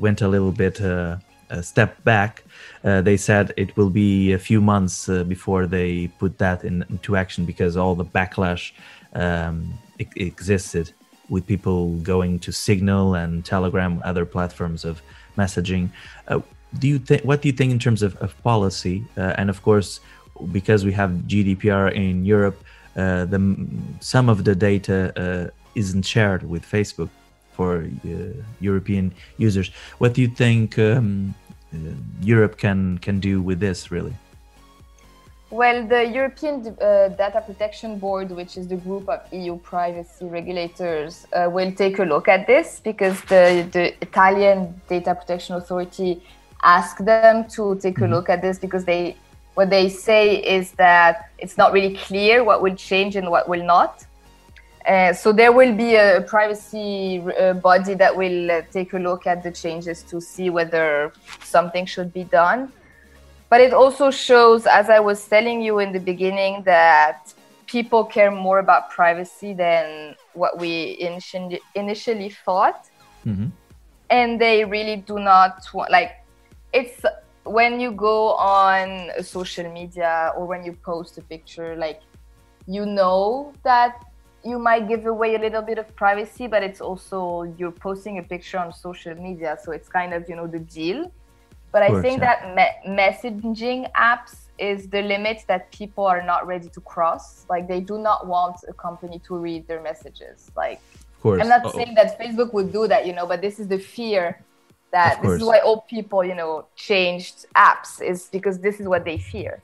went 0.00 0.22
a 0.22 0.28
little 0.28 0.52
bit 0.52 0.80
uh, 0.80 1.16
a 1.50 1.62
step 1.62 2.02
back. 2.04 2.44
Uh, 2.84 3.00
they 3.02 3.16
said 3.16 3.52
it 3.56 3.76
will 3.76 3.90
be 3.90 4.32
a 4.32 4.38
few 4.38 4.60
months 4.60 5.08
uh, 5.08 5.24
before 5.24 5.66
they 5.66 6.08
put 6.18 6.38
that 6.38 6.64
in, 6.64 6.84
into 6.90 7.16
action 7.16 7.44
because 7.44 7.76
all 7.76 7.94
the 7.94 8.04
backlash 8.04 8.72
um, 9.14 9.72
existed 10.16 10.92
with 11.28 11.46
people 11.46 11.96
going 11.98 12.38
to 12.38 12.52
Signal 12.52 13.14
and 13.14 13.44
Telegram, 13.44 14.00
other 14.04 14.24
platforms 14.24 14.84
of 14.84 15.02
messaging. 15.36 15.90
Uh, 16.28 16.40
do 16.78 16.88
you 16.88 16.98
think? 16.98 17.22
What 17.22 17.42
do 17.42 17.48
you 17.48 17.52
think 17.52 17.72
in 17.72 17.78
terms 17.78 18.02
of, 18.02 18.16
of 18.16 18.30
policy? 18.42 19.04
and 19.16 19.48
of 19.48 19.62
course, 19.62 20.00
because 20.52 20.84
we 20.84 20.92
have 20.92 21.10
GDPR 21.26 21.94
in 21.94 22.24
Europe, 22.24 22.62
uh, 22.96 23.24
the 23.26 23.40
some 24.00 24.28
of 24.28 24.44
the 24.44 24.54
data 24.54 25.12
uh, 25.16 25.50
isn't 25.74 26.04
shared 26.04 26.42
with 26.48 26.64
Facebook 26.64 27.10
for 27.52 27.84
uh, 27.84 28.08
European 28.60 29.12
users. 29.38 29.70
What 29.98 30.14
do 30.14 30.22
you 30.22 30.28
think 30.28 30.78
um, 30.78 31.34
Europe 32.22 32.56
can 32.58 32.98
can 32.98 33.20
do 33.20 33.42
with 33.42 33.60
this 33.60 33.90
really? 33.90 34.14
Well, 35.50 35.86
the 35.86 36.04
European 36.04 36.76
uh, 36.80 37.08
Data 37.08 37.40
Protection 37.40 38.00
Board, 38.00 38.32
which 38.32 38.56
is 38.56 38.66
the 38.66 38.74
group 38.74 39.08
of 39.08 39.20
EU 39.32 39.56
privacy 39.58 40.24
regulators, 40.24 41.24
uh, 41.32 41.48
will 41.48 41.70
take 41.70 42.00
a 42.00 42.04
look 42.04 42.26
at 42.26 42.48
this 42.48 42.80
because 42.82 43.20
the, 43.22 43.68
the 43.70 43.94
Italian 44.02 44.80
Data 44.88 45.14
Protection 45.14 45.54
Authority 45.54 46.20
asked 46.64 47.04
them 47.04 47.48
to 47.50 47.76
take 47.76 47.98
a 47.98 48.00
mm-hmm. 48.00 48.14
look 48.14 48.28
at 48.28 48.42
this 48.42 48.58
because 48.58 48.84
they 48.84 49.16
what 49.54 49.70
they 49.70 49.88
say 49.88 50.36
is 50.36 50.72
that 50.72 51.30
it's 51.38 51.56
not 51.56 51.72
really 51.72 51.96
clear 51.96 52.44
what 52.44 52.60
will 52.60 52.76
change 52.76 53.16
and 53.16 53.30
what 53.30 53.48
will 53.48 53.64
not. 53.64 54.04
Uh, 54.86 55.12
so 55.12 55.32
there 55.32 55.50
will 55.50 55.74
be 55.74 55.94
a 55.94 56.20
privacy 56.28 57.24
uh, 57.40 57.54
body 57.54 57.94
that 57.94 58.14
will 58.14 58.50
uh, 58.50 58.62
take 58.70 58.92
a 58.92 58.98
look 58.98 59.26
at 59.26 59.42
the 59.42 59.50
changes 59.50 60.02
to 60.02 60.20
see 60.20 60.50
whether 60.50 61.10
something 61.42 61.86
should 61.86 62.12
be 62.12 62.24
done. 62.24 62.70
But 63.48 63.60
it 63.60 63.72
also 63.72 64.10
shows, 64.10 64.66
as 64.66 64.90
I 64.90 65.00
was 65.00 65.26
telling 65.26 65.62
you 65.62 65.78
in 65.78 65.92
the 65.92 66.00
beginning, 66.00 66.62
that 66.64 67.32
people 67.66 68.04
care 68.04 68.30
more 68.30 68.58
about 68.58 68.90
privacy 68.90 69.52
than 69.52 70.16
what 70.34 70.58
we 70.58 70.96
initially, 71.00 71.60
initially 71.74 72.30
thought. 72.30 72.88
Mm-hmm. 73.24 73.48
And 74.10 74.40
they 74.40 74.64
really 74.64 74.96
do 74.96 75.18
not 75.18 75.66
want, 75.72 75.90
like, 75.90 76.12
it's 76.72 77.04
when 77.46 77.78
you 77.80 77.92
go 77.92 78.34
on 78.34 79.10
social 79.22 79.70
media 79.72 80.32
or 80.36 80.46
when 80.46 80.64
you 80.64 80.72
post 80.72 81.16
a 81.18 81.22
picture, 81.22 81.76
like 81.76 82.00
you 82.66 82.84
know 82.84 83.52
that 83.62 84.04
you 84.44 84.58
might 84.58 84.88
give 84.88 85.06
away 85.06 85.36
a 85.36 85.38
little 85.38 85.62
bit 85.62 85.78
of 85.78 85.94
privacy, 85.96 86.46
but 86.46 86.62
it's 86.62 86.80
also 86.80 87.42
you're 87.56 87.70
posting 87.70 88.18
a 88.18 88.22
picture 88.22 88.58
on 88.58 88.72
social 88.72 89.14
media, 89.14 89.56
so 89.62 89.72
it's 89.72 89.88
kind 89.88 90.12
of 90.12 90.28
you 90.28 90.36
know 90.36 90.46
the 90.46 90.58
deal. 90.58 91.10
But 91.72 91.82
I 91.82 92.00
think 92.00 92.20
yeah. 92.20 92.26
that 92.28 92.54
me- 92.54 92.94
messaging 92.94 93.90
apps 93.92 94.34
is 94.58 94.88
the 94.88 95.02
limit 95.02 95.44
that 95.48 95.70
people 95.72 96.04
are 96.06 96.22
not 96.22 96.46
ready 96.46 96.68
to 96.70 96.80
cross. 96.80 97.44
Like 97.50 97.68
they 97.68 97.80
do 97.80 97.98
not 97.98 98.26
want 98.26 98.56
a 98.68 98.72
company 98.72 99.18
to 99.26 99.36
read 99.36 99.66
their 99.68 99.82
messages. 99.82 100.50
Like 100.56 100.80
I'm 101.24 101.48
not 101.48 101.66
Uh-oh. 101.66 101.72
saying 101.72 101.94
that 101.96 102.18
Facebook 102.18 102.52
would 102.54 102.72
do 102.72 102.86
that, 102.86 103.06
you 103.06 103.12
know, 103.12 103.26
but 103.26 103.40
this 103.40 103.58
is 103.58 103.68
the 103.68 103.78
fear 103.78 104.40
that 104.92 105.20
this 105.22 105.32
is 105.32 105.44
why 105.44 105.60
old 105.60 105.86
people 105.86 106.24
you 106.24 106.34
know 106.34 106.66
changed 106.76 107.46
apps 107.54 108.00
is 108.00 108.28
because 108.36 108.58
this 108.66 108.80
is 108.80 108.86
what 108.92 109.04
they 109.04 109.18
fear 109.18 109.62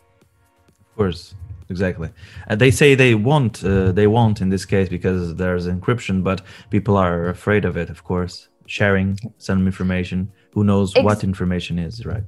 of 0.81 0.97
course 0.97 1.35
exactly 1.71 2.11
and 2.49 2.61
they 2.61 2.71
say 2.71 2.95
they 2.95 3.15
won't 3.15 3.65
uh, 3.65 3.93
they 3.93 4.07
won't 4.07 4.41
in 4.41 4.49
this 4.55 4.65
case 4.65 4.89
because 4.89 5.21
there's 5.37 5.67
encryption 5.67 6.23
but 6.23 6.43
people 6.71 6.97
are 6.97 7.29
afraid 7.29 7.65
of 7.65 7.77
it 7.77 7.89
of 7.89 8.05
course 8.05 8.35
sharing 8.67 9.19
some 9.39 9.67
information 9.67 10.31
who 10.53 10.65
knows 10.65 10.95
Ex- 10.95 11.05
what 11.05 11.25
information 11.25 11.79
is 11.79 12.05
right 12.07 12.25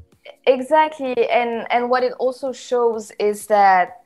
exactly 0.46 1.28
and 1.30 1.66
and 1.70 1.88
what 1.90 2.02
it 2.02 2.12
also 2.18 2.52
shows 2.52 3.12
is 3.18 3.46
that 3.46 4.02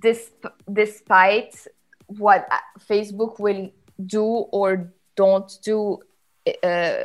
this 0.00 0.30
despite 0.72 1.66
what 2.06 2.48
facebook 2.78 3.38
will 3.38 3.70
do 4.06 4.24
or 4.24 4.92
don't 5.16 5.58
do 5.62 5.98
uh, 6.62 7.04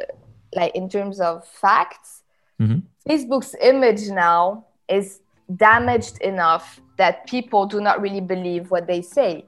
like 0.53 0.75
in 0.75 0.89
terms 0.89 1.19
of 1.19 1.47
facts 1.47 2.23
mm-hmm. 2.59 2.79
facebook's 3.09 3.55
image 3.61 4.09
now 4.09 4.65
is 4.89 5.21
damaged 5.55 6.17
enough 6.21 6.81
that 6.97 7.25
people 7.27 7.65
do 7.65 7.81
not 7.81 8.01
really 8.01 8.21
believe 8.21 8.69
what 8.69 8.87
they 8.87 9.01
say 9.01 9.45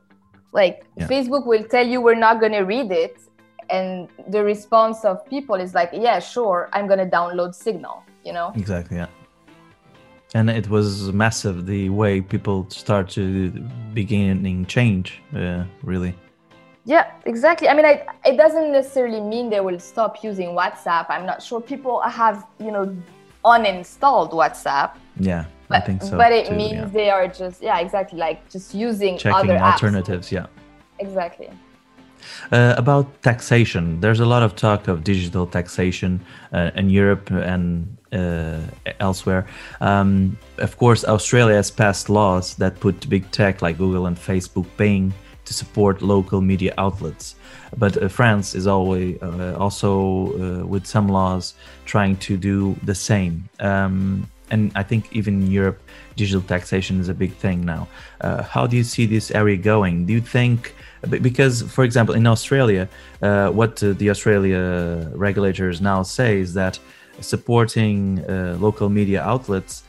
like 0.54 0.86
yeah. 0.98 1.08
facebook 1.08 1.46
will 1.46 1.64
tell 1.64 1.86
you 1.86 2.02
we're 2.02 2.16
not 2.16 2.40
going 2.40 2.52
to 2.52 2.62
read 2.62 2.92
it 2.92 3.18
and 3.74 4.08
the 4.30 4.42
response 4.44 5.04
of 5.04 5.26
people 5.26 5.56
is 5.56 5.74
like 5.74 5.90
yeah 5.94 6.20
sure 6.20 6.70
i'm 6.74 6.88
going 6.88 7.00
to 7.00 7.12
download 7.20 7.54
signal 7.56 8.04
you 8.24 8.34
know 8.38 8.52
exactly 8.56 8.98
yeah 8.98 9.08
and 10.36 10.50
it 10.50 10.68
was 10.70 11.12
massive 11.12 11.66
the 11.66 11.90
way 11.90 12.22
people 12.22 12.58
start 12.70 13.10
to 13.10 13.50
beginning 13.94 14.66
change 14.66 15.22
uh, 15.36 15.64
really 15.84 16.14
yeah, 16.86 17.12
exactly. 17.26 17.70
I 17.70 17.74
mean, 17.74 17.86
I, 17.86 18.06
it 18.26 18.36
doesn't 18.36 18.72
necessarily 18.72 19.22
mean 19.22 19.50
they 19.50 19.62
will 19.62 19.80
stop 19.80 20.24
using 20.24 20.50
WhatsApp. 20.50 21.06
I'm 21.10 21.26
not 21.26 21.42
sure. 21.42 21.62
People 21.62 22.02
have, 22.02 22.46
you 22.60 22.72
know, 22.72 22.96
uninstalled 23.46 24.32
WhatsApp. 24.32 24.92
Yeah, 25.18 25.46
but, 25.70 25.78
I 25.78 25.86
think 25.86 26.02
so. 26.02 26.18
But 26.18 26.34
it 26.34 26.48
too, 26.48 26.56
means 26.56 26.74
yeah. 26.74 26.86
they 26.88 27.10
are 27.10 27.28
just, 27.28 27.62
yeah, 27.62 27.80
exactly, 27.80 28.20
like 28.20 28.50
just 28.50 28.74
using 28.74 29.18
Checking 29.18 29.52
other 29.52 29.58
alternatives. 29.58 30.28
Apps. 30.28 30.32
Yeah. 30.32 30.48
Exactly. 31.00 31.50
Uh, 32.52 32.76
about 32.78 33.22
taxation, 33.24 34.00
there's 34.02 34.20
a 34.20 34.26
lot 34.26 34.44
of 34.44 34.56
talk 34.56 34.88
of 34.88 35.04
digital 35.04 35.48
taxation 35.48 36.20
uh, 36.54 36.72
in 36.76 36.90
Europe 36.90 37.30
and 37.32 37.98
uh, 38.12 38.60
elsewhere. 39.00 39.46
Um, 39.82 40.38
of 40.58 40.78
course, 40.78 41.04
Australia 41.04 41.56
has 41.56 41.72
passed 41.72 42.10
laws 42.10 42.56
that 42.56 42.80
put 42.80 43.10
big 43.10 43.30
tech 43.32 43.62
like 43.62 43.78
Google 43.78 44.06
and 44.06 44.18
Facebook 44.18 44.68
paying 44.78 45.14
to 45.46 45.54
support 45.54 46.02
local 46.02 46.42
media 46.42 46.74
outlets. 46.78 47.36
But 47.78 48.02
uh, 48.02 48.08
France 48.08 48.56
is 48.56 48.68
always 48.68 49.22
uh, 49.22 49.56
also 49.60 50.62
uh, 50.62 50.66
with 50.66 50.86
some 50.86 51.08
laws 51.08 51.56
trying 51.86 52.18
to 52.18 52.38
do 52.38 52.76
the 52.84 52.96
same. 52.96 53.50
Um, 53.60 54.30
and 54.54 54.72
I 54.82 54.84
think 54.90 55.02
even 55.20 55.34
in 55.44 55.52
Europe, 55.52 55.80
digital 56.16 56.44
taxation 56.54 57.00
is 57.04 57.10
a 57.10 57.18
big 57.24 57.34
thing 57.44 57.60
now. 57.76 57.84
Uh, 58.22 58.44
how 58.56 58.64
do 58.70 58.76
you 58.80 58.86
see 58.94 59.06
this 59.16 59.32
area 59.32 59.58
going? 59.58 60.06
Do 60.06 60.14
you 60.14 60.22
think, 60.22 60.76
because 61.30 61.56
for 61.76 61.84
example, 61.84 62.14
in 62.22 62.26
Australia, 62.36 62.84
uh, 63.22 63.50
what 63.60 63.74
the 64.02 64.10
Australia 64.14 64.62
regulators 65.28 65.82
now 65.82 66.04
say 66.04 66.32
is 66.46 66.54
that 66.54 66.80
supporting 67.32 67.96
uh, 68.24 68.58
local 68.68 68.90
media 69.00 69.22
outlets 69.22 69.84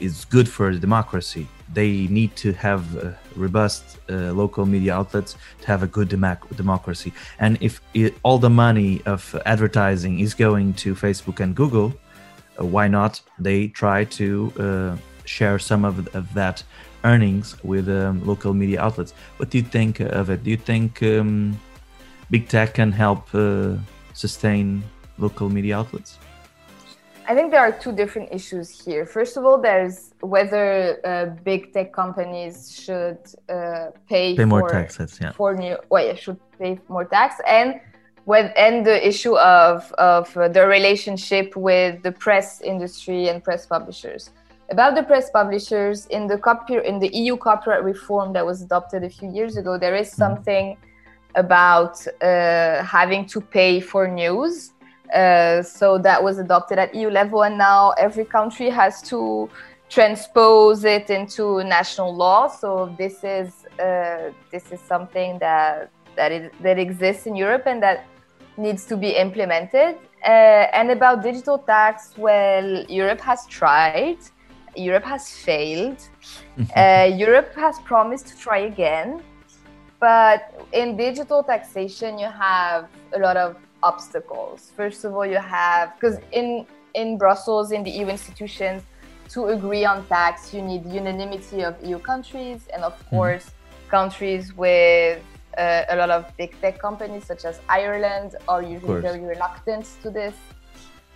is 0.00 0.24
good 0.36 0.48
for 0.48 0.72
democracy 0.72 1.46
they 1.72 2.06
need 2.18 2.34
to 2.36 2.52
have 2.52 2.82
uh, 2.96 3.10
robust 3.36 3.98
uh, 4.08 4.32
local 4.32 4.64
media 4.64 4.94
outlets 4.94 5.36
to 5.60 5.66
have 5.66 5.82
a 5.82 5.86
good 5.86 6.08
democ- 6.08 6.56
democracy. 6.56 7.12
And 7.38 7.58
if 7.60 7.80
it, 7.94 8.14
all 8.22 8.38
the 8.38 8.50
money 8.50 9.02
of 9.04 9.20
advertising 9.44 10.20
is 10.20 10.34
going 10.34 10.74
to 10.74 10.94
Facebook 10.94 11.40
and 11.40 11.54
Google, 11.54 11.88
uh, 11.88 12.07
why 12.64 12.88
not 12.88 13.20
they 13.38 13.68
try 13.68 14.04
to 14.04 14.52
uh, 14.58 14.96
share 15.24 15.58
some 15.58 15.84
of, 15.84 16.14
of 16.14 16.32
that 16.34 16.62
earnings 17.04 17.62
with 17.62 17.88
um, 17.88 18.24
local 18.26 18.52
media 18.54 18.80
outlets? 18.80 19.12
What 19.36 19.50
do 19.50 19.58
you 19.58 19.64
think 19.64 20.00
of 20.00 20.30
it? 20.30 20.42
Do 20.42 20.50
you 20.50 20.56
think 20.56 21.02
um, 21.02 21.58
big 22.30 22.48
tech 22.48 22.74
can 22.74 22.92
help 22.92 23.34
uh, 23.34 23.76
sustain 24.12 24.82
local 25.18 25.48
media 25.48 25.78
outlets? 25.78 26.18
I 27.28 27.34
think 27.34 27.50
there 27.50 27.60
are 27.60 27.72
two 27.72 27.92
different 27.92 28.32
issues 28.32 28.68
here. 28.70 29.04
First 29.04 29.36
of 29.36 29.44
all, 29.44 29.58
there's 29.60 30.14
whether 30.20 30.98
uh, 31.04 31.26
big 31.44 31.74
tech 31.74 31.92
companies 31.92 32.72
should 32.72 33.18
uh, 33.50 33.90
pay, 34.08 34.34
pay 34.34 34.36
for, 34.36 34.46
more 34.46 34.68
taxes, 34.68 35.18
yeah. 35.20 35.32
for 35.32 35.54
new, 35.54 35.76
well, 35.90 36.06
yeah, 36.06 36.14
should 36.14 36.40
pay 36.58 36.80
more 36.88 37.04
tax, 37.04 37.34
and 37.46 37.80
when 38.30 38.46
and 38.56 38.84
the 38.84 38.98
issue 39.10 39.36
of 39.38 39.90
of 39.92 40.24
the 40.56 40.64
relationship 40.76 41.56
with 41.56 42.02
the 42.02 42.12
press 42.12 42.60
industry 42.60 43.28
and 43.30 43.42
press 43.42 43.62
publishers. 43.74 44.22
About 44.70 44.94
the 44.98 45.02
press 45.02 45.30
publishers 45.30 45.98
in 46.16 46.26
the 46.26 46.36
copy 46.36 46.74
in 46.90 46.98
the 46.98 47.10
EU 47.22 47.34
copyright 47.38 47.84
reform 47.92 48.34
that 48.34 48.44
was 48.44 48.60
adopted 48.60 49.02
a 49.02 49.12
few 49.18 49.30
years 49.38 49.56
ago, 49.56 49.78
there 49.78 49.96
is 49.96 50.08
mm-hmm. 50.10 50.24
something 50.24 50.76
about 51.34 51.94
uh, 52.06 52.82
having 52.98 53.24
to 53.32 53.40
pay 53.40 53.80
for 53.80 54.06
news 54.06 54.72
uh, 55.14 55.62
so 55.62 55.96
that 55.96 56.22
was 56.22 56.38
adopted 56.38 56.78
at 56.78 56.94
EU 56.94 57.08
level, 57.08 57.44
and 57.44 57.56
now 57.56 57.90
every 58.06 58.26
country 58.26 58.68
has 58.68 59.00
to 59.02 59.48
transpose 59.88 60.84
it 60.84 61.08
into 61.08 61.64
national 61.64 62.14
law. 62.14 62.46
So 62.46 62.94
this 62.98 63.24
is 63.24 63.64
uh, 63.80 64.32
this 64.52 64.70
is 64.70 64.80
something 64.80 65.38
that 65.38 65.90
that 66.16 66.30
is, 66.30 66.50
that 66.60 66.78
exists 66.78 67.26
in 67.26 67.34
Europe 67.36 67.64
and 67.66 67.82
that 67.82 68.04
needs 68.58 68.84
to 68.86 68.96
be 68.96 69.10
implemented. 69.10 69.96
Uh, 70.24 70.78
and 70.78 70.90
about 70.90 71.22
digital 71.22 71.58
tax, 71.58 72.14
well, 72.16 72.84
Europe 72.88 73.20
has 73.20 73.46
tried. 73.46 74.18
Europe 74.76 75.04
has 75.04 75.30
failed. 75.30 76.00
Uh, 76.76 77.08
Europe 77.14 77.54
has 77.54 77.78
promised 77.80 78.26
to 78.26 78.36
try 78.36 78.58
again. 78.72 79.22
But 80.00 80.40
in 80.72 80.96
digital 80.96 81.42
taxation, 81.42 82.18
you 82.18 82.26
have 82.26 82.88
a 83.14 83.18
lot 83.18 83.36
of 83.36 83.56
obstacles. 83.82 84.72
First 84.76 85.04
of 85.04 85.14
all, 85.14 85.24
you 85.24 85.38
have 85.38 85.94
because 85.94 86.18
in 86.32 86.66
in 86.94 87.16
Brussels, 87.16 87.70
in 87.70 87.82
the 87.84 87.90
EU 87.90 88.08
institutions, 88.08 88.82
to 89.30 89.46
agree 89.46 89.84
on 89.84 90.06
tax, 90.06 90.52
you 90.54 90.62
need 90.62 90.84
unanimity 90.86 91.62
of 91.62 91.74
EU 91.84 91.98
countries 91.98 92.68
and, 92.72 92.82
of 92.82 92.94
mm-hmm. 92.94 93.16
course, 93.16 93.50
countries 93.88 94.54
with 94.56 95.22
uh, 95.58 95.84
a 95.88 95.96
lot 95.96 96.10
of 96.10 96.24
big 96.36 96.58
tech 96.60 96.78
companies, 96.78 97.24
such 97.24 97.44
as 97.44 97.60
Ireland, 97.68 98.36
are 98.46 98.62
usually 98.62 99.00
very 99.00 99.20
reluctant 99.20 99.86
to 100.02 100.10
this. 100.10 100.34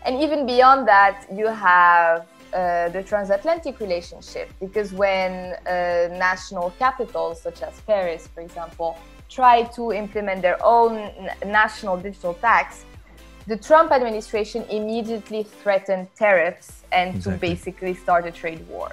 And 0.04 0.20
even 0.20 0.46
beyond 0.46 0.88
that, 0.88 1.26
you 1.32 1.46
have 1.46 2.26
uh, 2.52 2.88
the 2.90 3.02
transatlantic 3.02 3.80
relationship 3.80 4.50
because 4.60 4.92
when 4.92 5.54
uh, 5.54 6.08
national 6.28 6.70
capitals, 6.78 7.40
such 7.40 7.62
as 7.62 7.80
Paris, 7.82 8.28
for 8.34 8.40
example, 8.40 8.98
try 9.30 9.62
to 9.62 9.92
implement 9.92 10.42
their 10.42 10.58
own 10.62 11.10
national 11.46 11.96
digital 11.96 12.34
tax, 12.34 12.84
the 13.46 13.56
Trump 13.56 13.90
administration 13.90 14.64
immediately 14.70 15.42
threatened 15.42 16.08
tariffs 16.14 16.82
and 16.92 17.16
exactly. 17.16 17.32
to 17.32 17.38
basically 17.40 17.94
start 17.94 18.26
a 18.26 18.30
trade 18.30 18.66
war. 18.68 18.92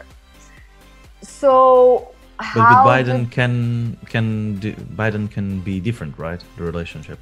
So, 1.22 2.14
but 2.39 2.56
with 2.56 2.91
Biden 2.91 3.25
the, 3.25 3.36
can 3.36 3.97
can 4.06 4.56
do, 4.60 4.73
Biden 4.73 5.30
can 5.30 5.60
be 5.60 5.80
different, 5.80 6.17
right? 6.17 6.41
The 6.58 6.63
relationship. 6.63 7.19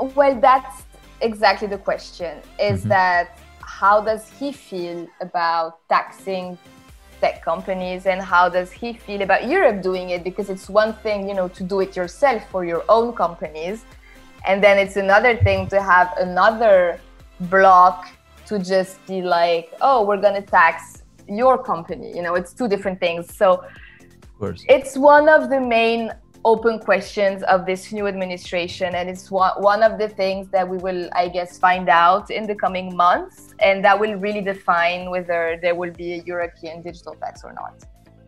Well, 0.00 0.40
that's 0.40 0.84
exactly 1.20 1.68
the 1.68 1.78
question. 1.78 2.38
Is 2.58 2.80
mm-hmm. 2.80 2.88
that 2.88 3.38
how 3.60 4.00
does 4.00 4.30
he 4.38 4.52
feel 4.52 5.06
about 5.20 5.86
taxing 5.88 6.56
tech 7.20 7.42
companies 7.44 8.06
and 8.06 8.20
how 8.20 8.48
does 8.48 8.70
he 8.72 8.92
feel 8.92 9.22
about 9.22 9.46
Europe 9.46 9.82
doing 9.82 10.10
it 10.10 10.24
because 10.24 10.48
it's 10.50 10.68
one 10.68 10.92
thing 11.04 11.28
you 11.28 11.34
know 11.34 11.48
to 11.48 11.62
do 11.62 11.80
it 11.80 11.96
yourself 11.96 12.42
for 12.50 12.64
your 12.64 12.82
own 12.88 13.12
companies 13.14 13.84
and 14.46 14.62
then 14.62 14.78
it's 14.78 14.96
another 14.96 15.36
thing 15.36 15.66
to 15.68 15.80
have 15.80 16.12
another 16.18 17.00
block 17.52 18.08
to 18.46 18.58
just 18.58 19.04
be 19.06 19.22
like 19.22 19.72
oh 19.80 20.04
we're 20.04 20.20
going 20.20 20.34
to 20.42 20.46
tax 20.60 21.02
your 21.28 21.56
company 21.62 22.14
you 22.16 22.22
know 22.22 22.34
it's 22.34 22.52
two 22.52 22.68
different 22.68 23.00
things 23.00 23.34
so 23.34 23.64
it's 24.68 24.96
one 24.96 25.28
of 25.28 25.48
the 25.50 25.60
main 25.60 26.10
open 26.44 26.78
questions 26.78 27.42
of 27.44 27.64
this 27.64 27.92
new 27.92 28.06
administration 28.06 28.94
and 28.94 29.08
it's 29.08 29.30
one 29.30 29.82
of 29.82 29.98
the 29.98 30.08
things 30.08 30.48
that 30.48 30.68
we 30.68 30.76
will 30.78 31.08
i 31.14 31.26
guess 31.28 31.58
find 31.58 31.88
out 31.88 32.30
in 32.30 32.46
the 32.46 32.54
coming 32.54 32.94
months 32.94 33.54
and 33.60 33.84
that 33.84 33.98
will 33.98 34.14
really 34.16 34.42
define 34.42 35.10
whether 35.10 35.58
there 35.62 35.74
will 35.74 35.92
be 35.92 36.14
a 36.14 36.22
european 36.24 36.82
digital 36.82 37.14
tax 37.14 37.44
or 37.44 37.52
not. 37.52 37.74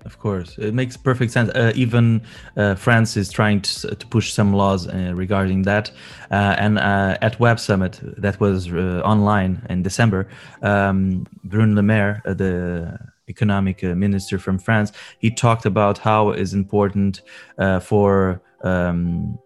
Of 0.04 0.20
course. 0.20 0.56
It 0.58 0.72
makes 0.72 0.96
perfect 0.96 1.32
sense. 1.32 1.50
Uh, 1.50 1.72
even 1.74 2.22
uh, 2.56 2.76
france 2.76 3.16
is 3.16 3.28
trying 3.30 3.60
to, 3.62 3.94
to 3.96 4.06
push 4.06 4.32
some 4.32 4.52
laws 4.52 4.86
uh, 4.86 5.12
regarding 5.14 5.62
that. 5.62 5.90
Uh, 6.30 6.54
and 6.58 6.78
uh, 6.78 7.18
at 7.20 7.40
web 7.40 7.58
summit 7.58 8.00
that 8.16 8.38
was 8.38 8.72
uh, 8.72 9.02
online 9.04 9.66
in 9.68 9.82
december 9.82 10.28
um, 10.62 11.26
bruno 11.44 11.74
le 11.74 11.82
maire 11.82 12.22
the 12.24 12.96
economic 13.28 13.82
uh, 13.82 13.94
minister 13.94 14.38
from 14.38 14.58
France, 14.58 14.92
he 15.18 15.30
talked 15.30 15.66
about 15.66 15.98
how 15.98 16.30
it 16.30 16.40
is 16.40 16.54
important 16.54 17.22
uh, 17.58 17.80
for 17.80 18.40
um, 18.62 19.38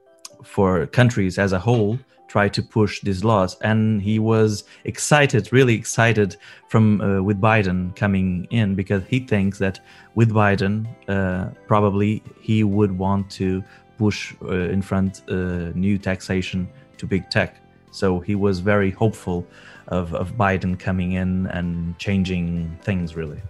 for 0.45 0.87
countries 0.87 1.39
as 1.39 1.53
a 1.53 1.59
whole 1.59 1.99
try 2.31 2.49
to 2.49 2.63
push 2.63 3.01
these 3.01 3.25
laws. 3.25 3.57
And 3.61 4.01
he 4.01 4.21
was 4.21 4.65
excited 4.85 5.53
really 5.53 5.75
excited 5.75 6.37
from 6.69 7.01
uh, 7.01 7.21
with 7.23 7.41
biden 7.41 7.95
coming 7.97 8.47
in 8.51 8.77
because 8.77 9.03
he 9.09 9.19
thinks 9.19 9.59
that 9.59 9.81
with 10.15 10.31
biden 10.31 10.87
uh, 11.09 11.51
probably 11.67 12.23
he 12.41 12.63
would 12.63 12.93
want 12.97 13.29
to 13.33 13.65
push 13.99 14.33
uh, 14.43 14.75
in 14.75 14.81
front 14.81 15.23
uh, 15.29 15.73
new 15.75 15.99
taxation 15.99 16.69
to 16.99 17.07
big 17.07 17.29
tech. 17.31 17.57
So 17.91 18.21
he 18.21 18.37
was 18.37 18.61
very 18.61 18.93
hopeful 18.93 19.45
of, 19.89 20.15
of 20.15 20.37
biden 20.37 20.79
coming 20.79 21.13
in 21.13 21.49
and 21.49 21.99
changing 21.99 22.79
things 22.83 23.17
really 23.17 23.41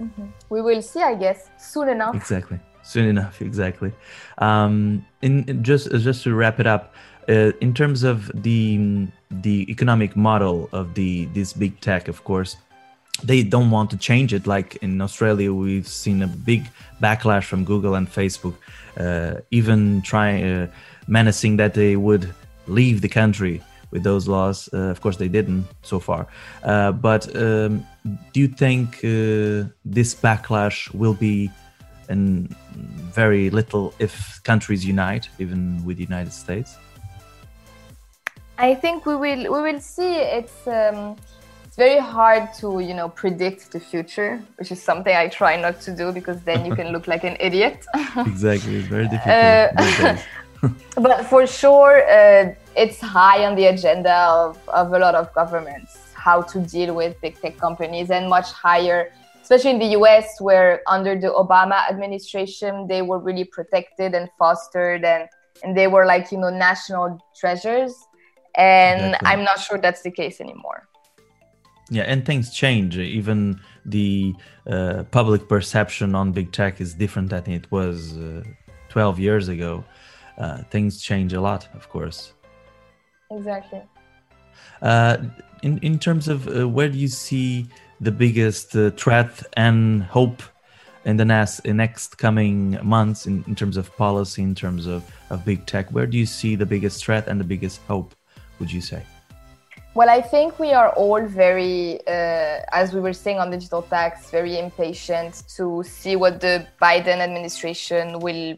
Mm-hmm. 0.00 0.26
We 0.50 0.62
will 0.62 0.82
see, 0.82 1.02
I 1.02 1.14
guess, 1.14 1.48
soon 1.58 1.88
enough. 1.88 2.14
Exactly. 2.14 2.58
Soon 2.82 3.08
enough, 3.08 3.42
exactly. 3.42 3.92
Um, 4.38 5.04
in, 5.20 5.44
in 5.48 5.64
just 5.64 5.90
just 5.90 6.22
to 6.22 6.34
wrap 6.34 6.60
it 6.60 6.66
up, 6.66 6.94
uh, 7.28 7.50
in 7.60 7.74
terms 7.74 8.04
of 8.04 8.30
the 8.42 9.08
the 9.30 9.66
economic 9.68 10.16
model 10.16 10.68
of 10.72 10.94
the 10.94 11.26
this 11.26 11.52
big 11.52 11.80
tech, 11.80 12.06
of 12.06 12.22
course, 12.22 12.56
they 13.24 13.42
don't 13.42 13.70
want 13.70 13.90
to 13.90 13.96
change 13.96 14.32
it. 14.32 14.46
Like 14.46 14.76
in 14.82 15.00
Australia, 15.00 15.52
we've 15.52 15.88
seen 15.88 16.22
a 16.22 16.28
big 16.28 16.68
backlash 17.02 17.44
from 17.44 17.64
Google 17.64 17.96
and 17.96 18.08
Facebook, 18.08 18.54
uh, 18.98 19.40
even 19.50 20.02
trying 20.02 20.44
uh, 20.44 20.66
menacing 21.08 21.56
that 21.56 21.74
they 21.74 21.96
would 21.96 22.32
leave 22.68 23.00
the 23.00 23.08
country 23.08 23.62
with 23.90 24.02
those 24.02 24.28
laws. 24.28 24.68
Uh, 24.72 24.90
of 24.90 25.00
course, 25.00 25.16
they 25.16 25.28
didn't 25.28 25.66
so 25.82 25.98
far. 25.98 26.26
Uh, 26.62 26.92
but 26.92 27.34
um, 27.36 27.86
do 28.32 28.40
you 28.40 28.48
think 28.48 28.96
uh, 28.98 29.68
this 29.84 30.14
backlash 30.14 30.92
will 30.94 31.14
be 31.14 31.50
in 32.08 32.48
very 33.12 33.50
little 33.50 33.94
if 33.98 34.40
countries 34.44 34.84
unite, 34.84 35.28
even 35.38 35.84
with 35.84 35.96
the 35.96 36.04
United 36.04 36.32
States? 36.32 36.76
I 38.58 38.74
think 38.74 39.04
we 39.04 39.16
will 39.16 39.52
we 39.52 39.72
will 39.72 39.80
see. 39.80 40.14
It's 40.14 40.66
um, 40.66 41.16
it's 41.64 41.76
very 41.76 41.98
hard 41.98 42.54
to 42.60 42.80
you 42.80 42.94
know 42.94 43.08
predict 43.08 43.72
the 43.72 43.80
future, 43.80 44.42
which 44.58 44.72
is 44.72 44.82
something 44.82 45.14
I 45.14 45.28
try 45.28 45.60
not 45.60 45.80
to 45.82 45.94
do 45.94 46.12
because 46.12 46.40
then 46.42 46.64
you 46.64 46.74
can 46.74 46.88
look 46.94 47.06
like 47.06 47.24
an 47.24 47.36
idiot. 47.38 47.84
exactly, 48.18 48.76
it's 48.76 48.88
very 48.88 49.08
difficult. 49.14 49.36
Uh, 50.62 50.70
but 50.96 51.26
for 51.26 51.46
sure, 51.46 52.02
uh, 52.08 52.54
it's 52.76 53.00
high 53.00 53.44
on 53.44 53.56
the 53.56 53.66
agenda 53.66 54.14
of, 54.14 54.58
of 54.68 54.92
a 54.92 54.98
lot 54.98 55.14
of 55.14 55.32
governments 55.34 55.98
how 56.14 56.42
to 56.42 56.60
deal 56.60 56.94
with 56.94 57.20
big 57.20 57.40
tech 57.40 57.56
companies 57.56 58.10
and 58.10 58.28
much 58.28 58.50
higher 58.52 59.10
especially 59.46 59.70
in 59.70 59.78
the 59.78 59.92
US 60.00 60.26
where 60.40 60.82
under 60.88 61.14
the 61.24 61.30
Obama 61.44 61.78
administration 61.88 62.88
they 62.88 63.02
were 63.10 63.20
really 63.28 63.44
protected 63.44 64.10
and 64.18 64.28
fostered 64.38 65.04
and 65.04 65.22
and 65.62 65.70
they 65.78 65.86
were 65.94 66.04
like 66.04 66.24
you 66.32 66.38
know 66.42 66.50
national 66.68 67.06
treasures. 67.40 67.92
And 68.56 69.00
exactly. 69.00 69.28
I'm 69.30 69.44
not 69.50 69.58
sure 69.60 69.78
that's 69.78 70.02
the 70.08 70.14
case 70.20 70.36
anymore. 70.46 70.80
Yeah 71.96 72.06
and 72.12 72.26
things 72.30 72.46
change. 72.62 72.98
Even 73.20 73.38
the 73.96 74.34
uh, 74.74 75.04
public 75.18 75.42
perception 75.54 76.08
on 76.20 76.32
big 76.32 76.48
tech 76.58 76.80
is 76.80 76.90
different 76.94 77.28
than 77.30 77.44
it 77.58 77.70
was 77.70 77.96
uh, 78.18 78.42
12 78.88 79.20
years 79.20 79.46
ago. 79.48 79.84
Uh, 80.38 80.58
things 80.74 81.00
change 81.00 81.32
a 81.32 81.40
lot 81.40 81.62
of 81.78 81.88
course 81.88 82.32
Exactly. 83.30 83.82
Uh, 84.82 85.16
in 85.62 85.78
in 85.78 85.98
terms 85.98 86.28
of 86.28 86.48
uh, 86.48 86.68
where 86.68 86.88
do 86.88 86.98
you 86.98 87.08
see 87.08 87.66
the 88.00 88.12
biggest 88.12 88.76
uh, 88.76 88.90
threat 88.90 89.42
and 89.56 90.02
hope 90.02 90.42
in 91.04 91.16
the 91.16 91.24
next 91.24 91.60
in 91.60 91.76
next 91.76 92.18
coming 92.18 92.78
months 92.82 93.26
in, 93.26 93.44
in 93.46 93.54
terms 93.54 93.76
of 93.76 93.94
policy, 93.96 94.42
in 94.42 94.54
terms 94.54 94.86
of, 94.86 95.04
of 95.30 95.44
big 95.44 95.66
tech? 95.66 95.90
Where 95.90 96.06
do 96.06 96.18
you 96.18 96.26
see 96.26 96.56
the 96.56 96.66
biggest 96.66 97.04
threat 97.04 97.28
and 97.28 97.40
the 97.40 97.44
biggest 97.44 97.80
hope? 97.88 98.14
Would 98.58 98.72
you 98.72 98.80
say? 98.80 99.02
Well, 99.94 100.10
I 100.10 100.20
think 100.20 100.58
we 100.58 100.72
are 100.72 100.90
all 100.90 101.24
very, 101.24 102.00
uh, 102.06 102.60
as 102.70 102.92
we 102.92 103.00
were 103.00 103.14
saying 103.14 103.38
on 103.38 103.50
digital 103.50 103.80
tax, 103.80 104.30
very 104.30 104.58
impatient 104.58 105.44
to 105.56 105.82
see 105.84 106.16
what 106.16 106.38
the 106.38 106.66
Biden 106.82 107.20
administration 107.20 108.18
will 108.18 108.56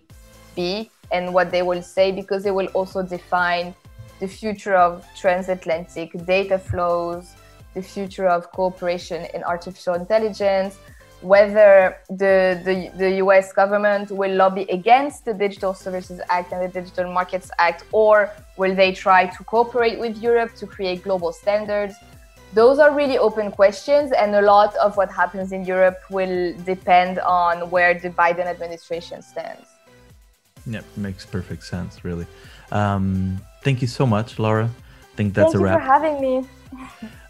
be 0.57 0.91
and 1.13 1.33
what 1.33 1.53
they 1.53 1.63
will 1.63 1.81
say 1.81 2.11
because 2.11 2.43
they 2.43 2.51
will 2.51 2.67
also 2.75 3.05
define 3.05 3.73
the 4.21 4.29
future 4.29 4.75
of 4.75 5.07
transatlantic 5.17 6.11
data 6.27 6.59
flows, 6.59 7.35
the 7.75 7.83
future 7.83 8.29
of 8.29 8.51
cooperation 8.53 9.27
in 9.35 9.43
artificial 9.45 9.95
intelligence, 9.95 10.79
whether 11.21 11.97
the, 12.09 12.61
the, 12.65 12.91
the 12.97 13.11
US 13.25 13.53
government 13.53 14.11
will 14.11 14.35
lobby 14.35 14.63
against 14.71 15.25
the 15.25 15.35
Digital 15.35 15.75
Services 15.75 16.21
Act 16.29 16.53
and 16.53 16.63
the 16.63 16.81
Digital 16.81 17.13
Markets 17.13 17.51
Act, 17.59 17.85
or 17.93 18.31
will 18.57 18.75
they 18.75 18.93
try 18.93 19.27
to 19.27 19.45
cooperate 19.45 19.99
with 19.99 20.17
Europe 20.19 20.55
to 20.57 20.67
create 20.67 21.03
global 21.03 21.33
standards? 21.33 21.95
Those 22.55 22.79
are 22.79 22.95
really 22.95 23.19
open 23.19 23.51
questions, 23.51 24.11
and 24.13 24.35
a 24.35 24.41
lot 24.41 24.75
of 24.77 24.97
what 24.97 25.11
happens 25.11 25.53
in 25.53 25.65
Europe 25.65 25.99
will 26.09 26.57
depend 26.65 27.19
on 27.19 27.69
where 27.69 27.93
the 27.95 28.11
Biden 28.11 28.47
administration 28.47 29.21
stands. 29.21 29.67
Yep, 30.67 30.85
makes 30.97 31.27
perfect 31.27 31.65
sense, 31.65 32.05
really. 32.05 32.27
Um, 32.73 33.41
thank 33.63 33.83
you 33.83 33.89
so 33.89 34.07
much, 34.07 34.39
Laura. 34.39 34.67
I 34.67 35.17
think 35.17 35.35
that's 35.35 35.53
thank 35.53 35.63
a 35.63 35.65
wrap. 35.65 35.81
Thank 35.81 35.83
you 35.83 35.87
for 35.87 35.93
having 35.93 36.21
me. 36.21 36.49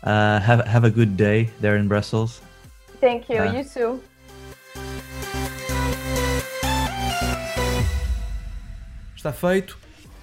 uh, 0.03 0.41
have 0.41 0.67
have 0.67 0.85
a 0.85 0.91
good 0.91 1.17
day 1.17 1.51
there 1.61 1.77
in 1.77 1.89
Brussels. 1.89 2.41
Thank 3.01 3.29
you. 3.29 3.41
Uh, 3.41 3.53
you 3.53 3.65
too. 3.65 4.01
Está 9.17 9.33
feito. 9.33 9.77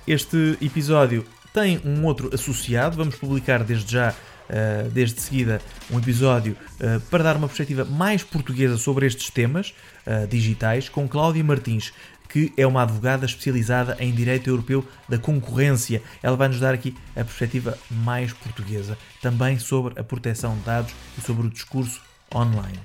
Este 0.08 0.58
episódio 0.62 1.26
tem 1.54 1.82
um 1.84 2.06
outro 2.06 2.30
associado. 2.34 2.98
Vamos 2.98 3.16
publicar 3.16 3.64
desde 3.64 3.92
já, 3.92 4.12
uh, 4.12 4.90
desde 4.90 5.20
seguida, 5.20 5.62
um 5.92 5.98
episódio 5.98 6.56
uh, 6.80 7.00
para 7.10 7.24
dar 7.24 7.36
uma 7.36 7.48
perspectiva 7.48 7.84
mais 7.84 8.24
portuguesa 8.24 8.78
sobre 8.78 9.06
estes 9.06 9.30
temas 9.30 9.74
uh, 10.06 10.28
digitais 10.28 10.88
com 10.88 11.08
Cláudia 11.08 11.44
Martins, 11.44 11.92
que 12.36 12.52
é 12.58 12.68
uma 12.68 12.82
advogada 12.82 13.26
especializada 13.26 13.96
em 13.98 14.12
Direito 14.12 14.50
Europeu 14.50 14.86
da 15.08 15.18
Concorrência. 15.18 16.04
Ela 16.22 16.36
vai 16.36 16.50
nos 16.50 16.60
dar 16.60 16.74
aqui 16.74 16.94
a 17.12 17.24
perspectiva 17.24 17.78
mais 17.90 18.34
portuguesa, 18.34 18.98
também 19.22 19.58
sobre 19.58 19.98
a 19.98 20.04
proteção 20.04 20.54
de 20.58 20.64
dados 20.66 20.94
e 21.18 21.22
sobre 21.22 21.48
o 21.48 21.50
discurso 21.50 22.02
online. 22.36 22.78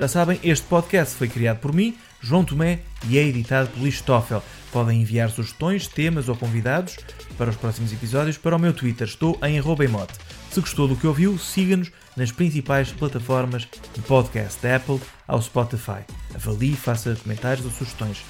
Já 0.00 0.08
sabem, 0.08 0.40
este 0.42 0.66
podcast 0.66 1.14
foi 1.14 1.28
criado 1.28 1.60
por 1.60 1.72
mim, 1.72 1.96
João 2.20 2.44
Tomé, 2.44 2.80
e 3.08 3.16
é 3.18 3.22
editado 3.22 3.68
por 3.68 3.84
Listoffel. 3.84 4.42
Podem 4.72 5.00
enviar 5.00 5.30
sugestões, 5.30 5.86
temas 5.86 6.28
ou 6.28 6.34
convidados 6.34 6.96
para 7.36 7.50
os 7.50 7.56
próximos 7.56 7.92
episódios 7.92 8.36
para 8.36 8.56
o 8.56 8.58
meu 8.58 8.72
Twitter. 8.72 9.06
Estou 9.06 9.38
em 9.44 9.58
@emote. 9.58 10.14
Se 10.50 10.60
gostou 10.60 10.88
do 10.88 10.96
que 10.96 11.06
ouviu, 11.06 11.38
siga-nos 11.38 11.92
nas 12.16 12.32
principais 12.32 12.90
plataformas 12.90 13.68
de 13.94 14.00
podcast 14.02 14.60
da 14.60 14.74
Apple 14.74 15.00
ao 15.28 15.40
Spotify. 15.40 16.02
Avalie, 16.34 16.74
faça 16.74 17.16
comentários 17.22 17.64
ou 17.64 17.70
sugestões. 17.70 18.24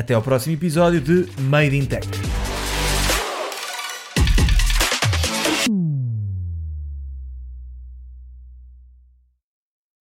Até 0.00 0.14
ao 0.14 0.22
próximo 0.22 0.54
episódio 0.54 0.98
de 0.98 1.26
Made 1.42 1.76
in 1.76 1.84
Tech. 1.84 2.08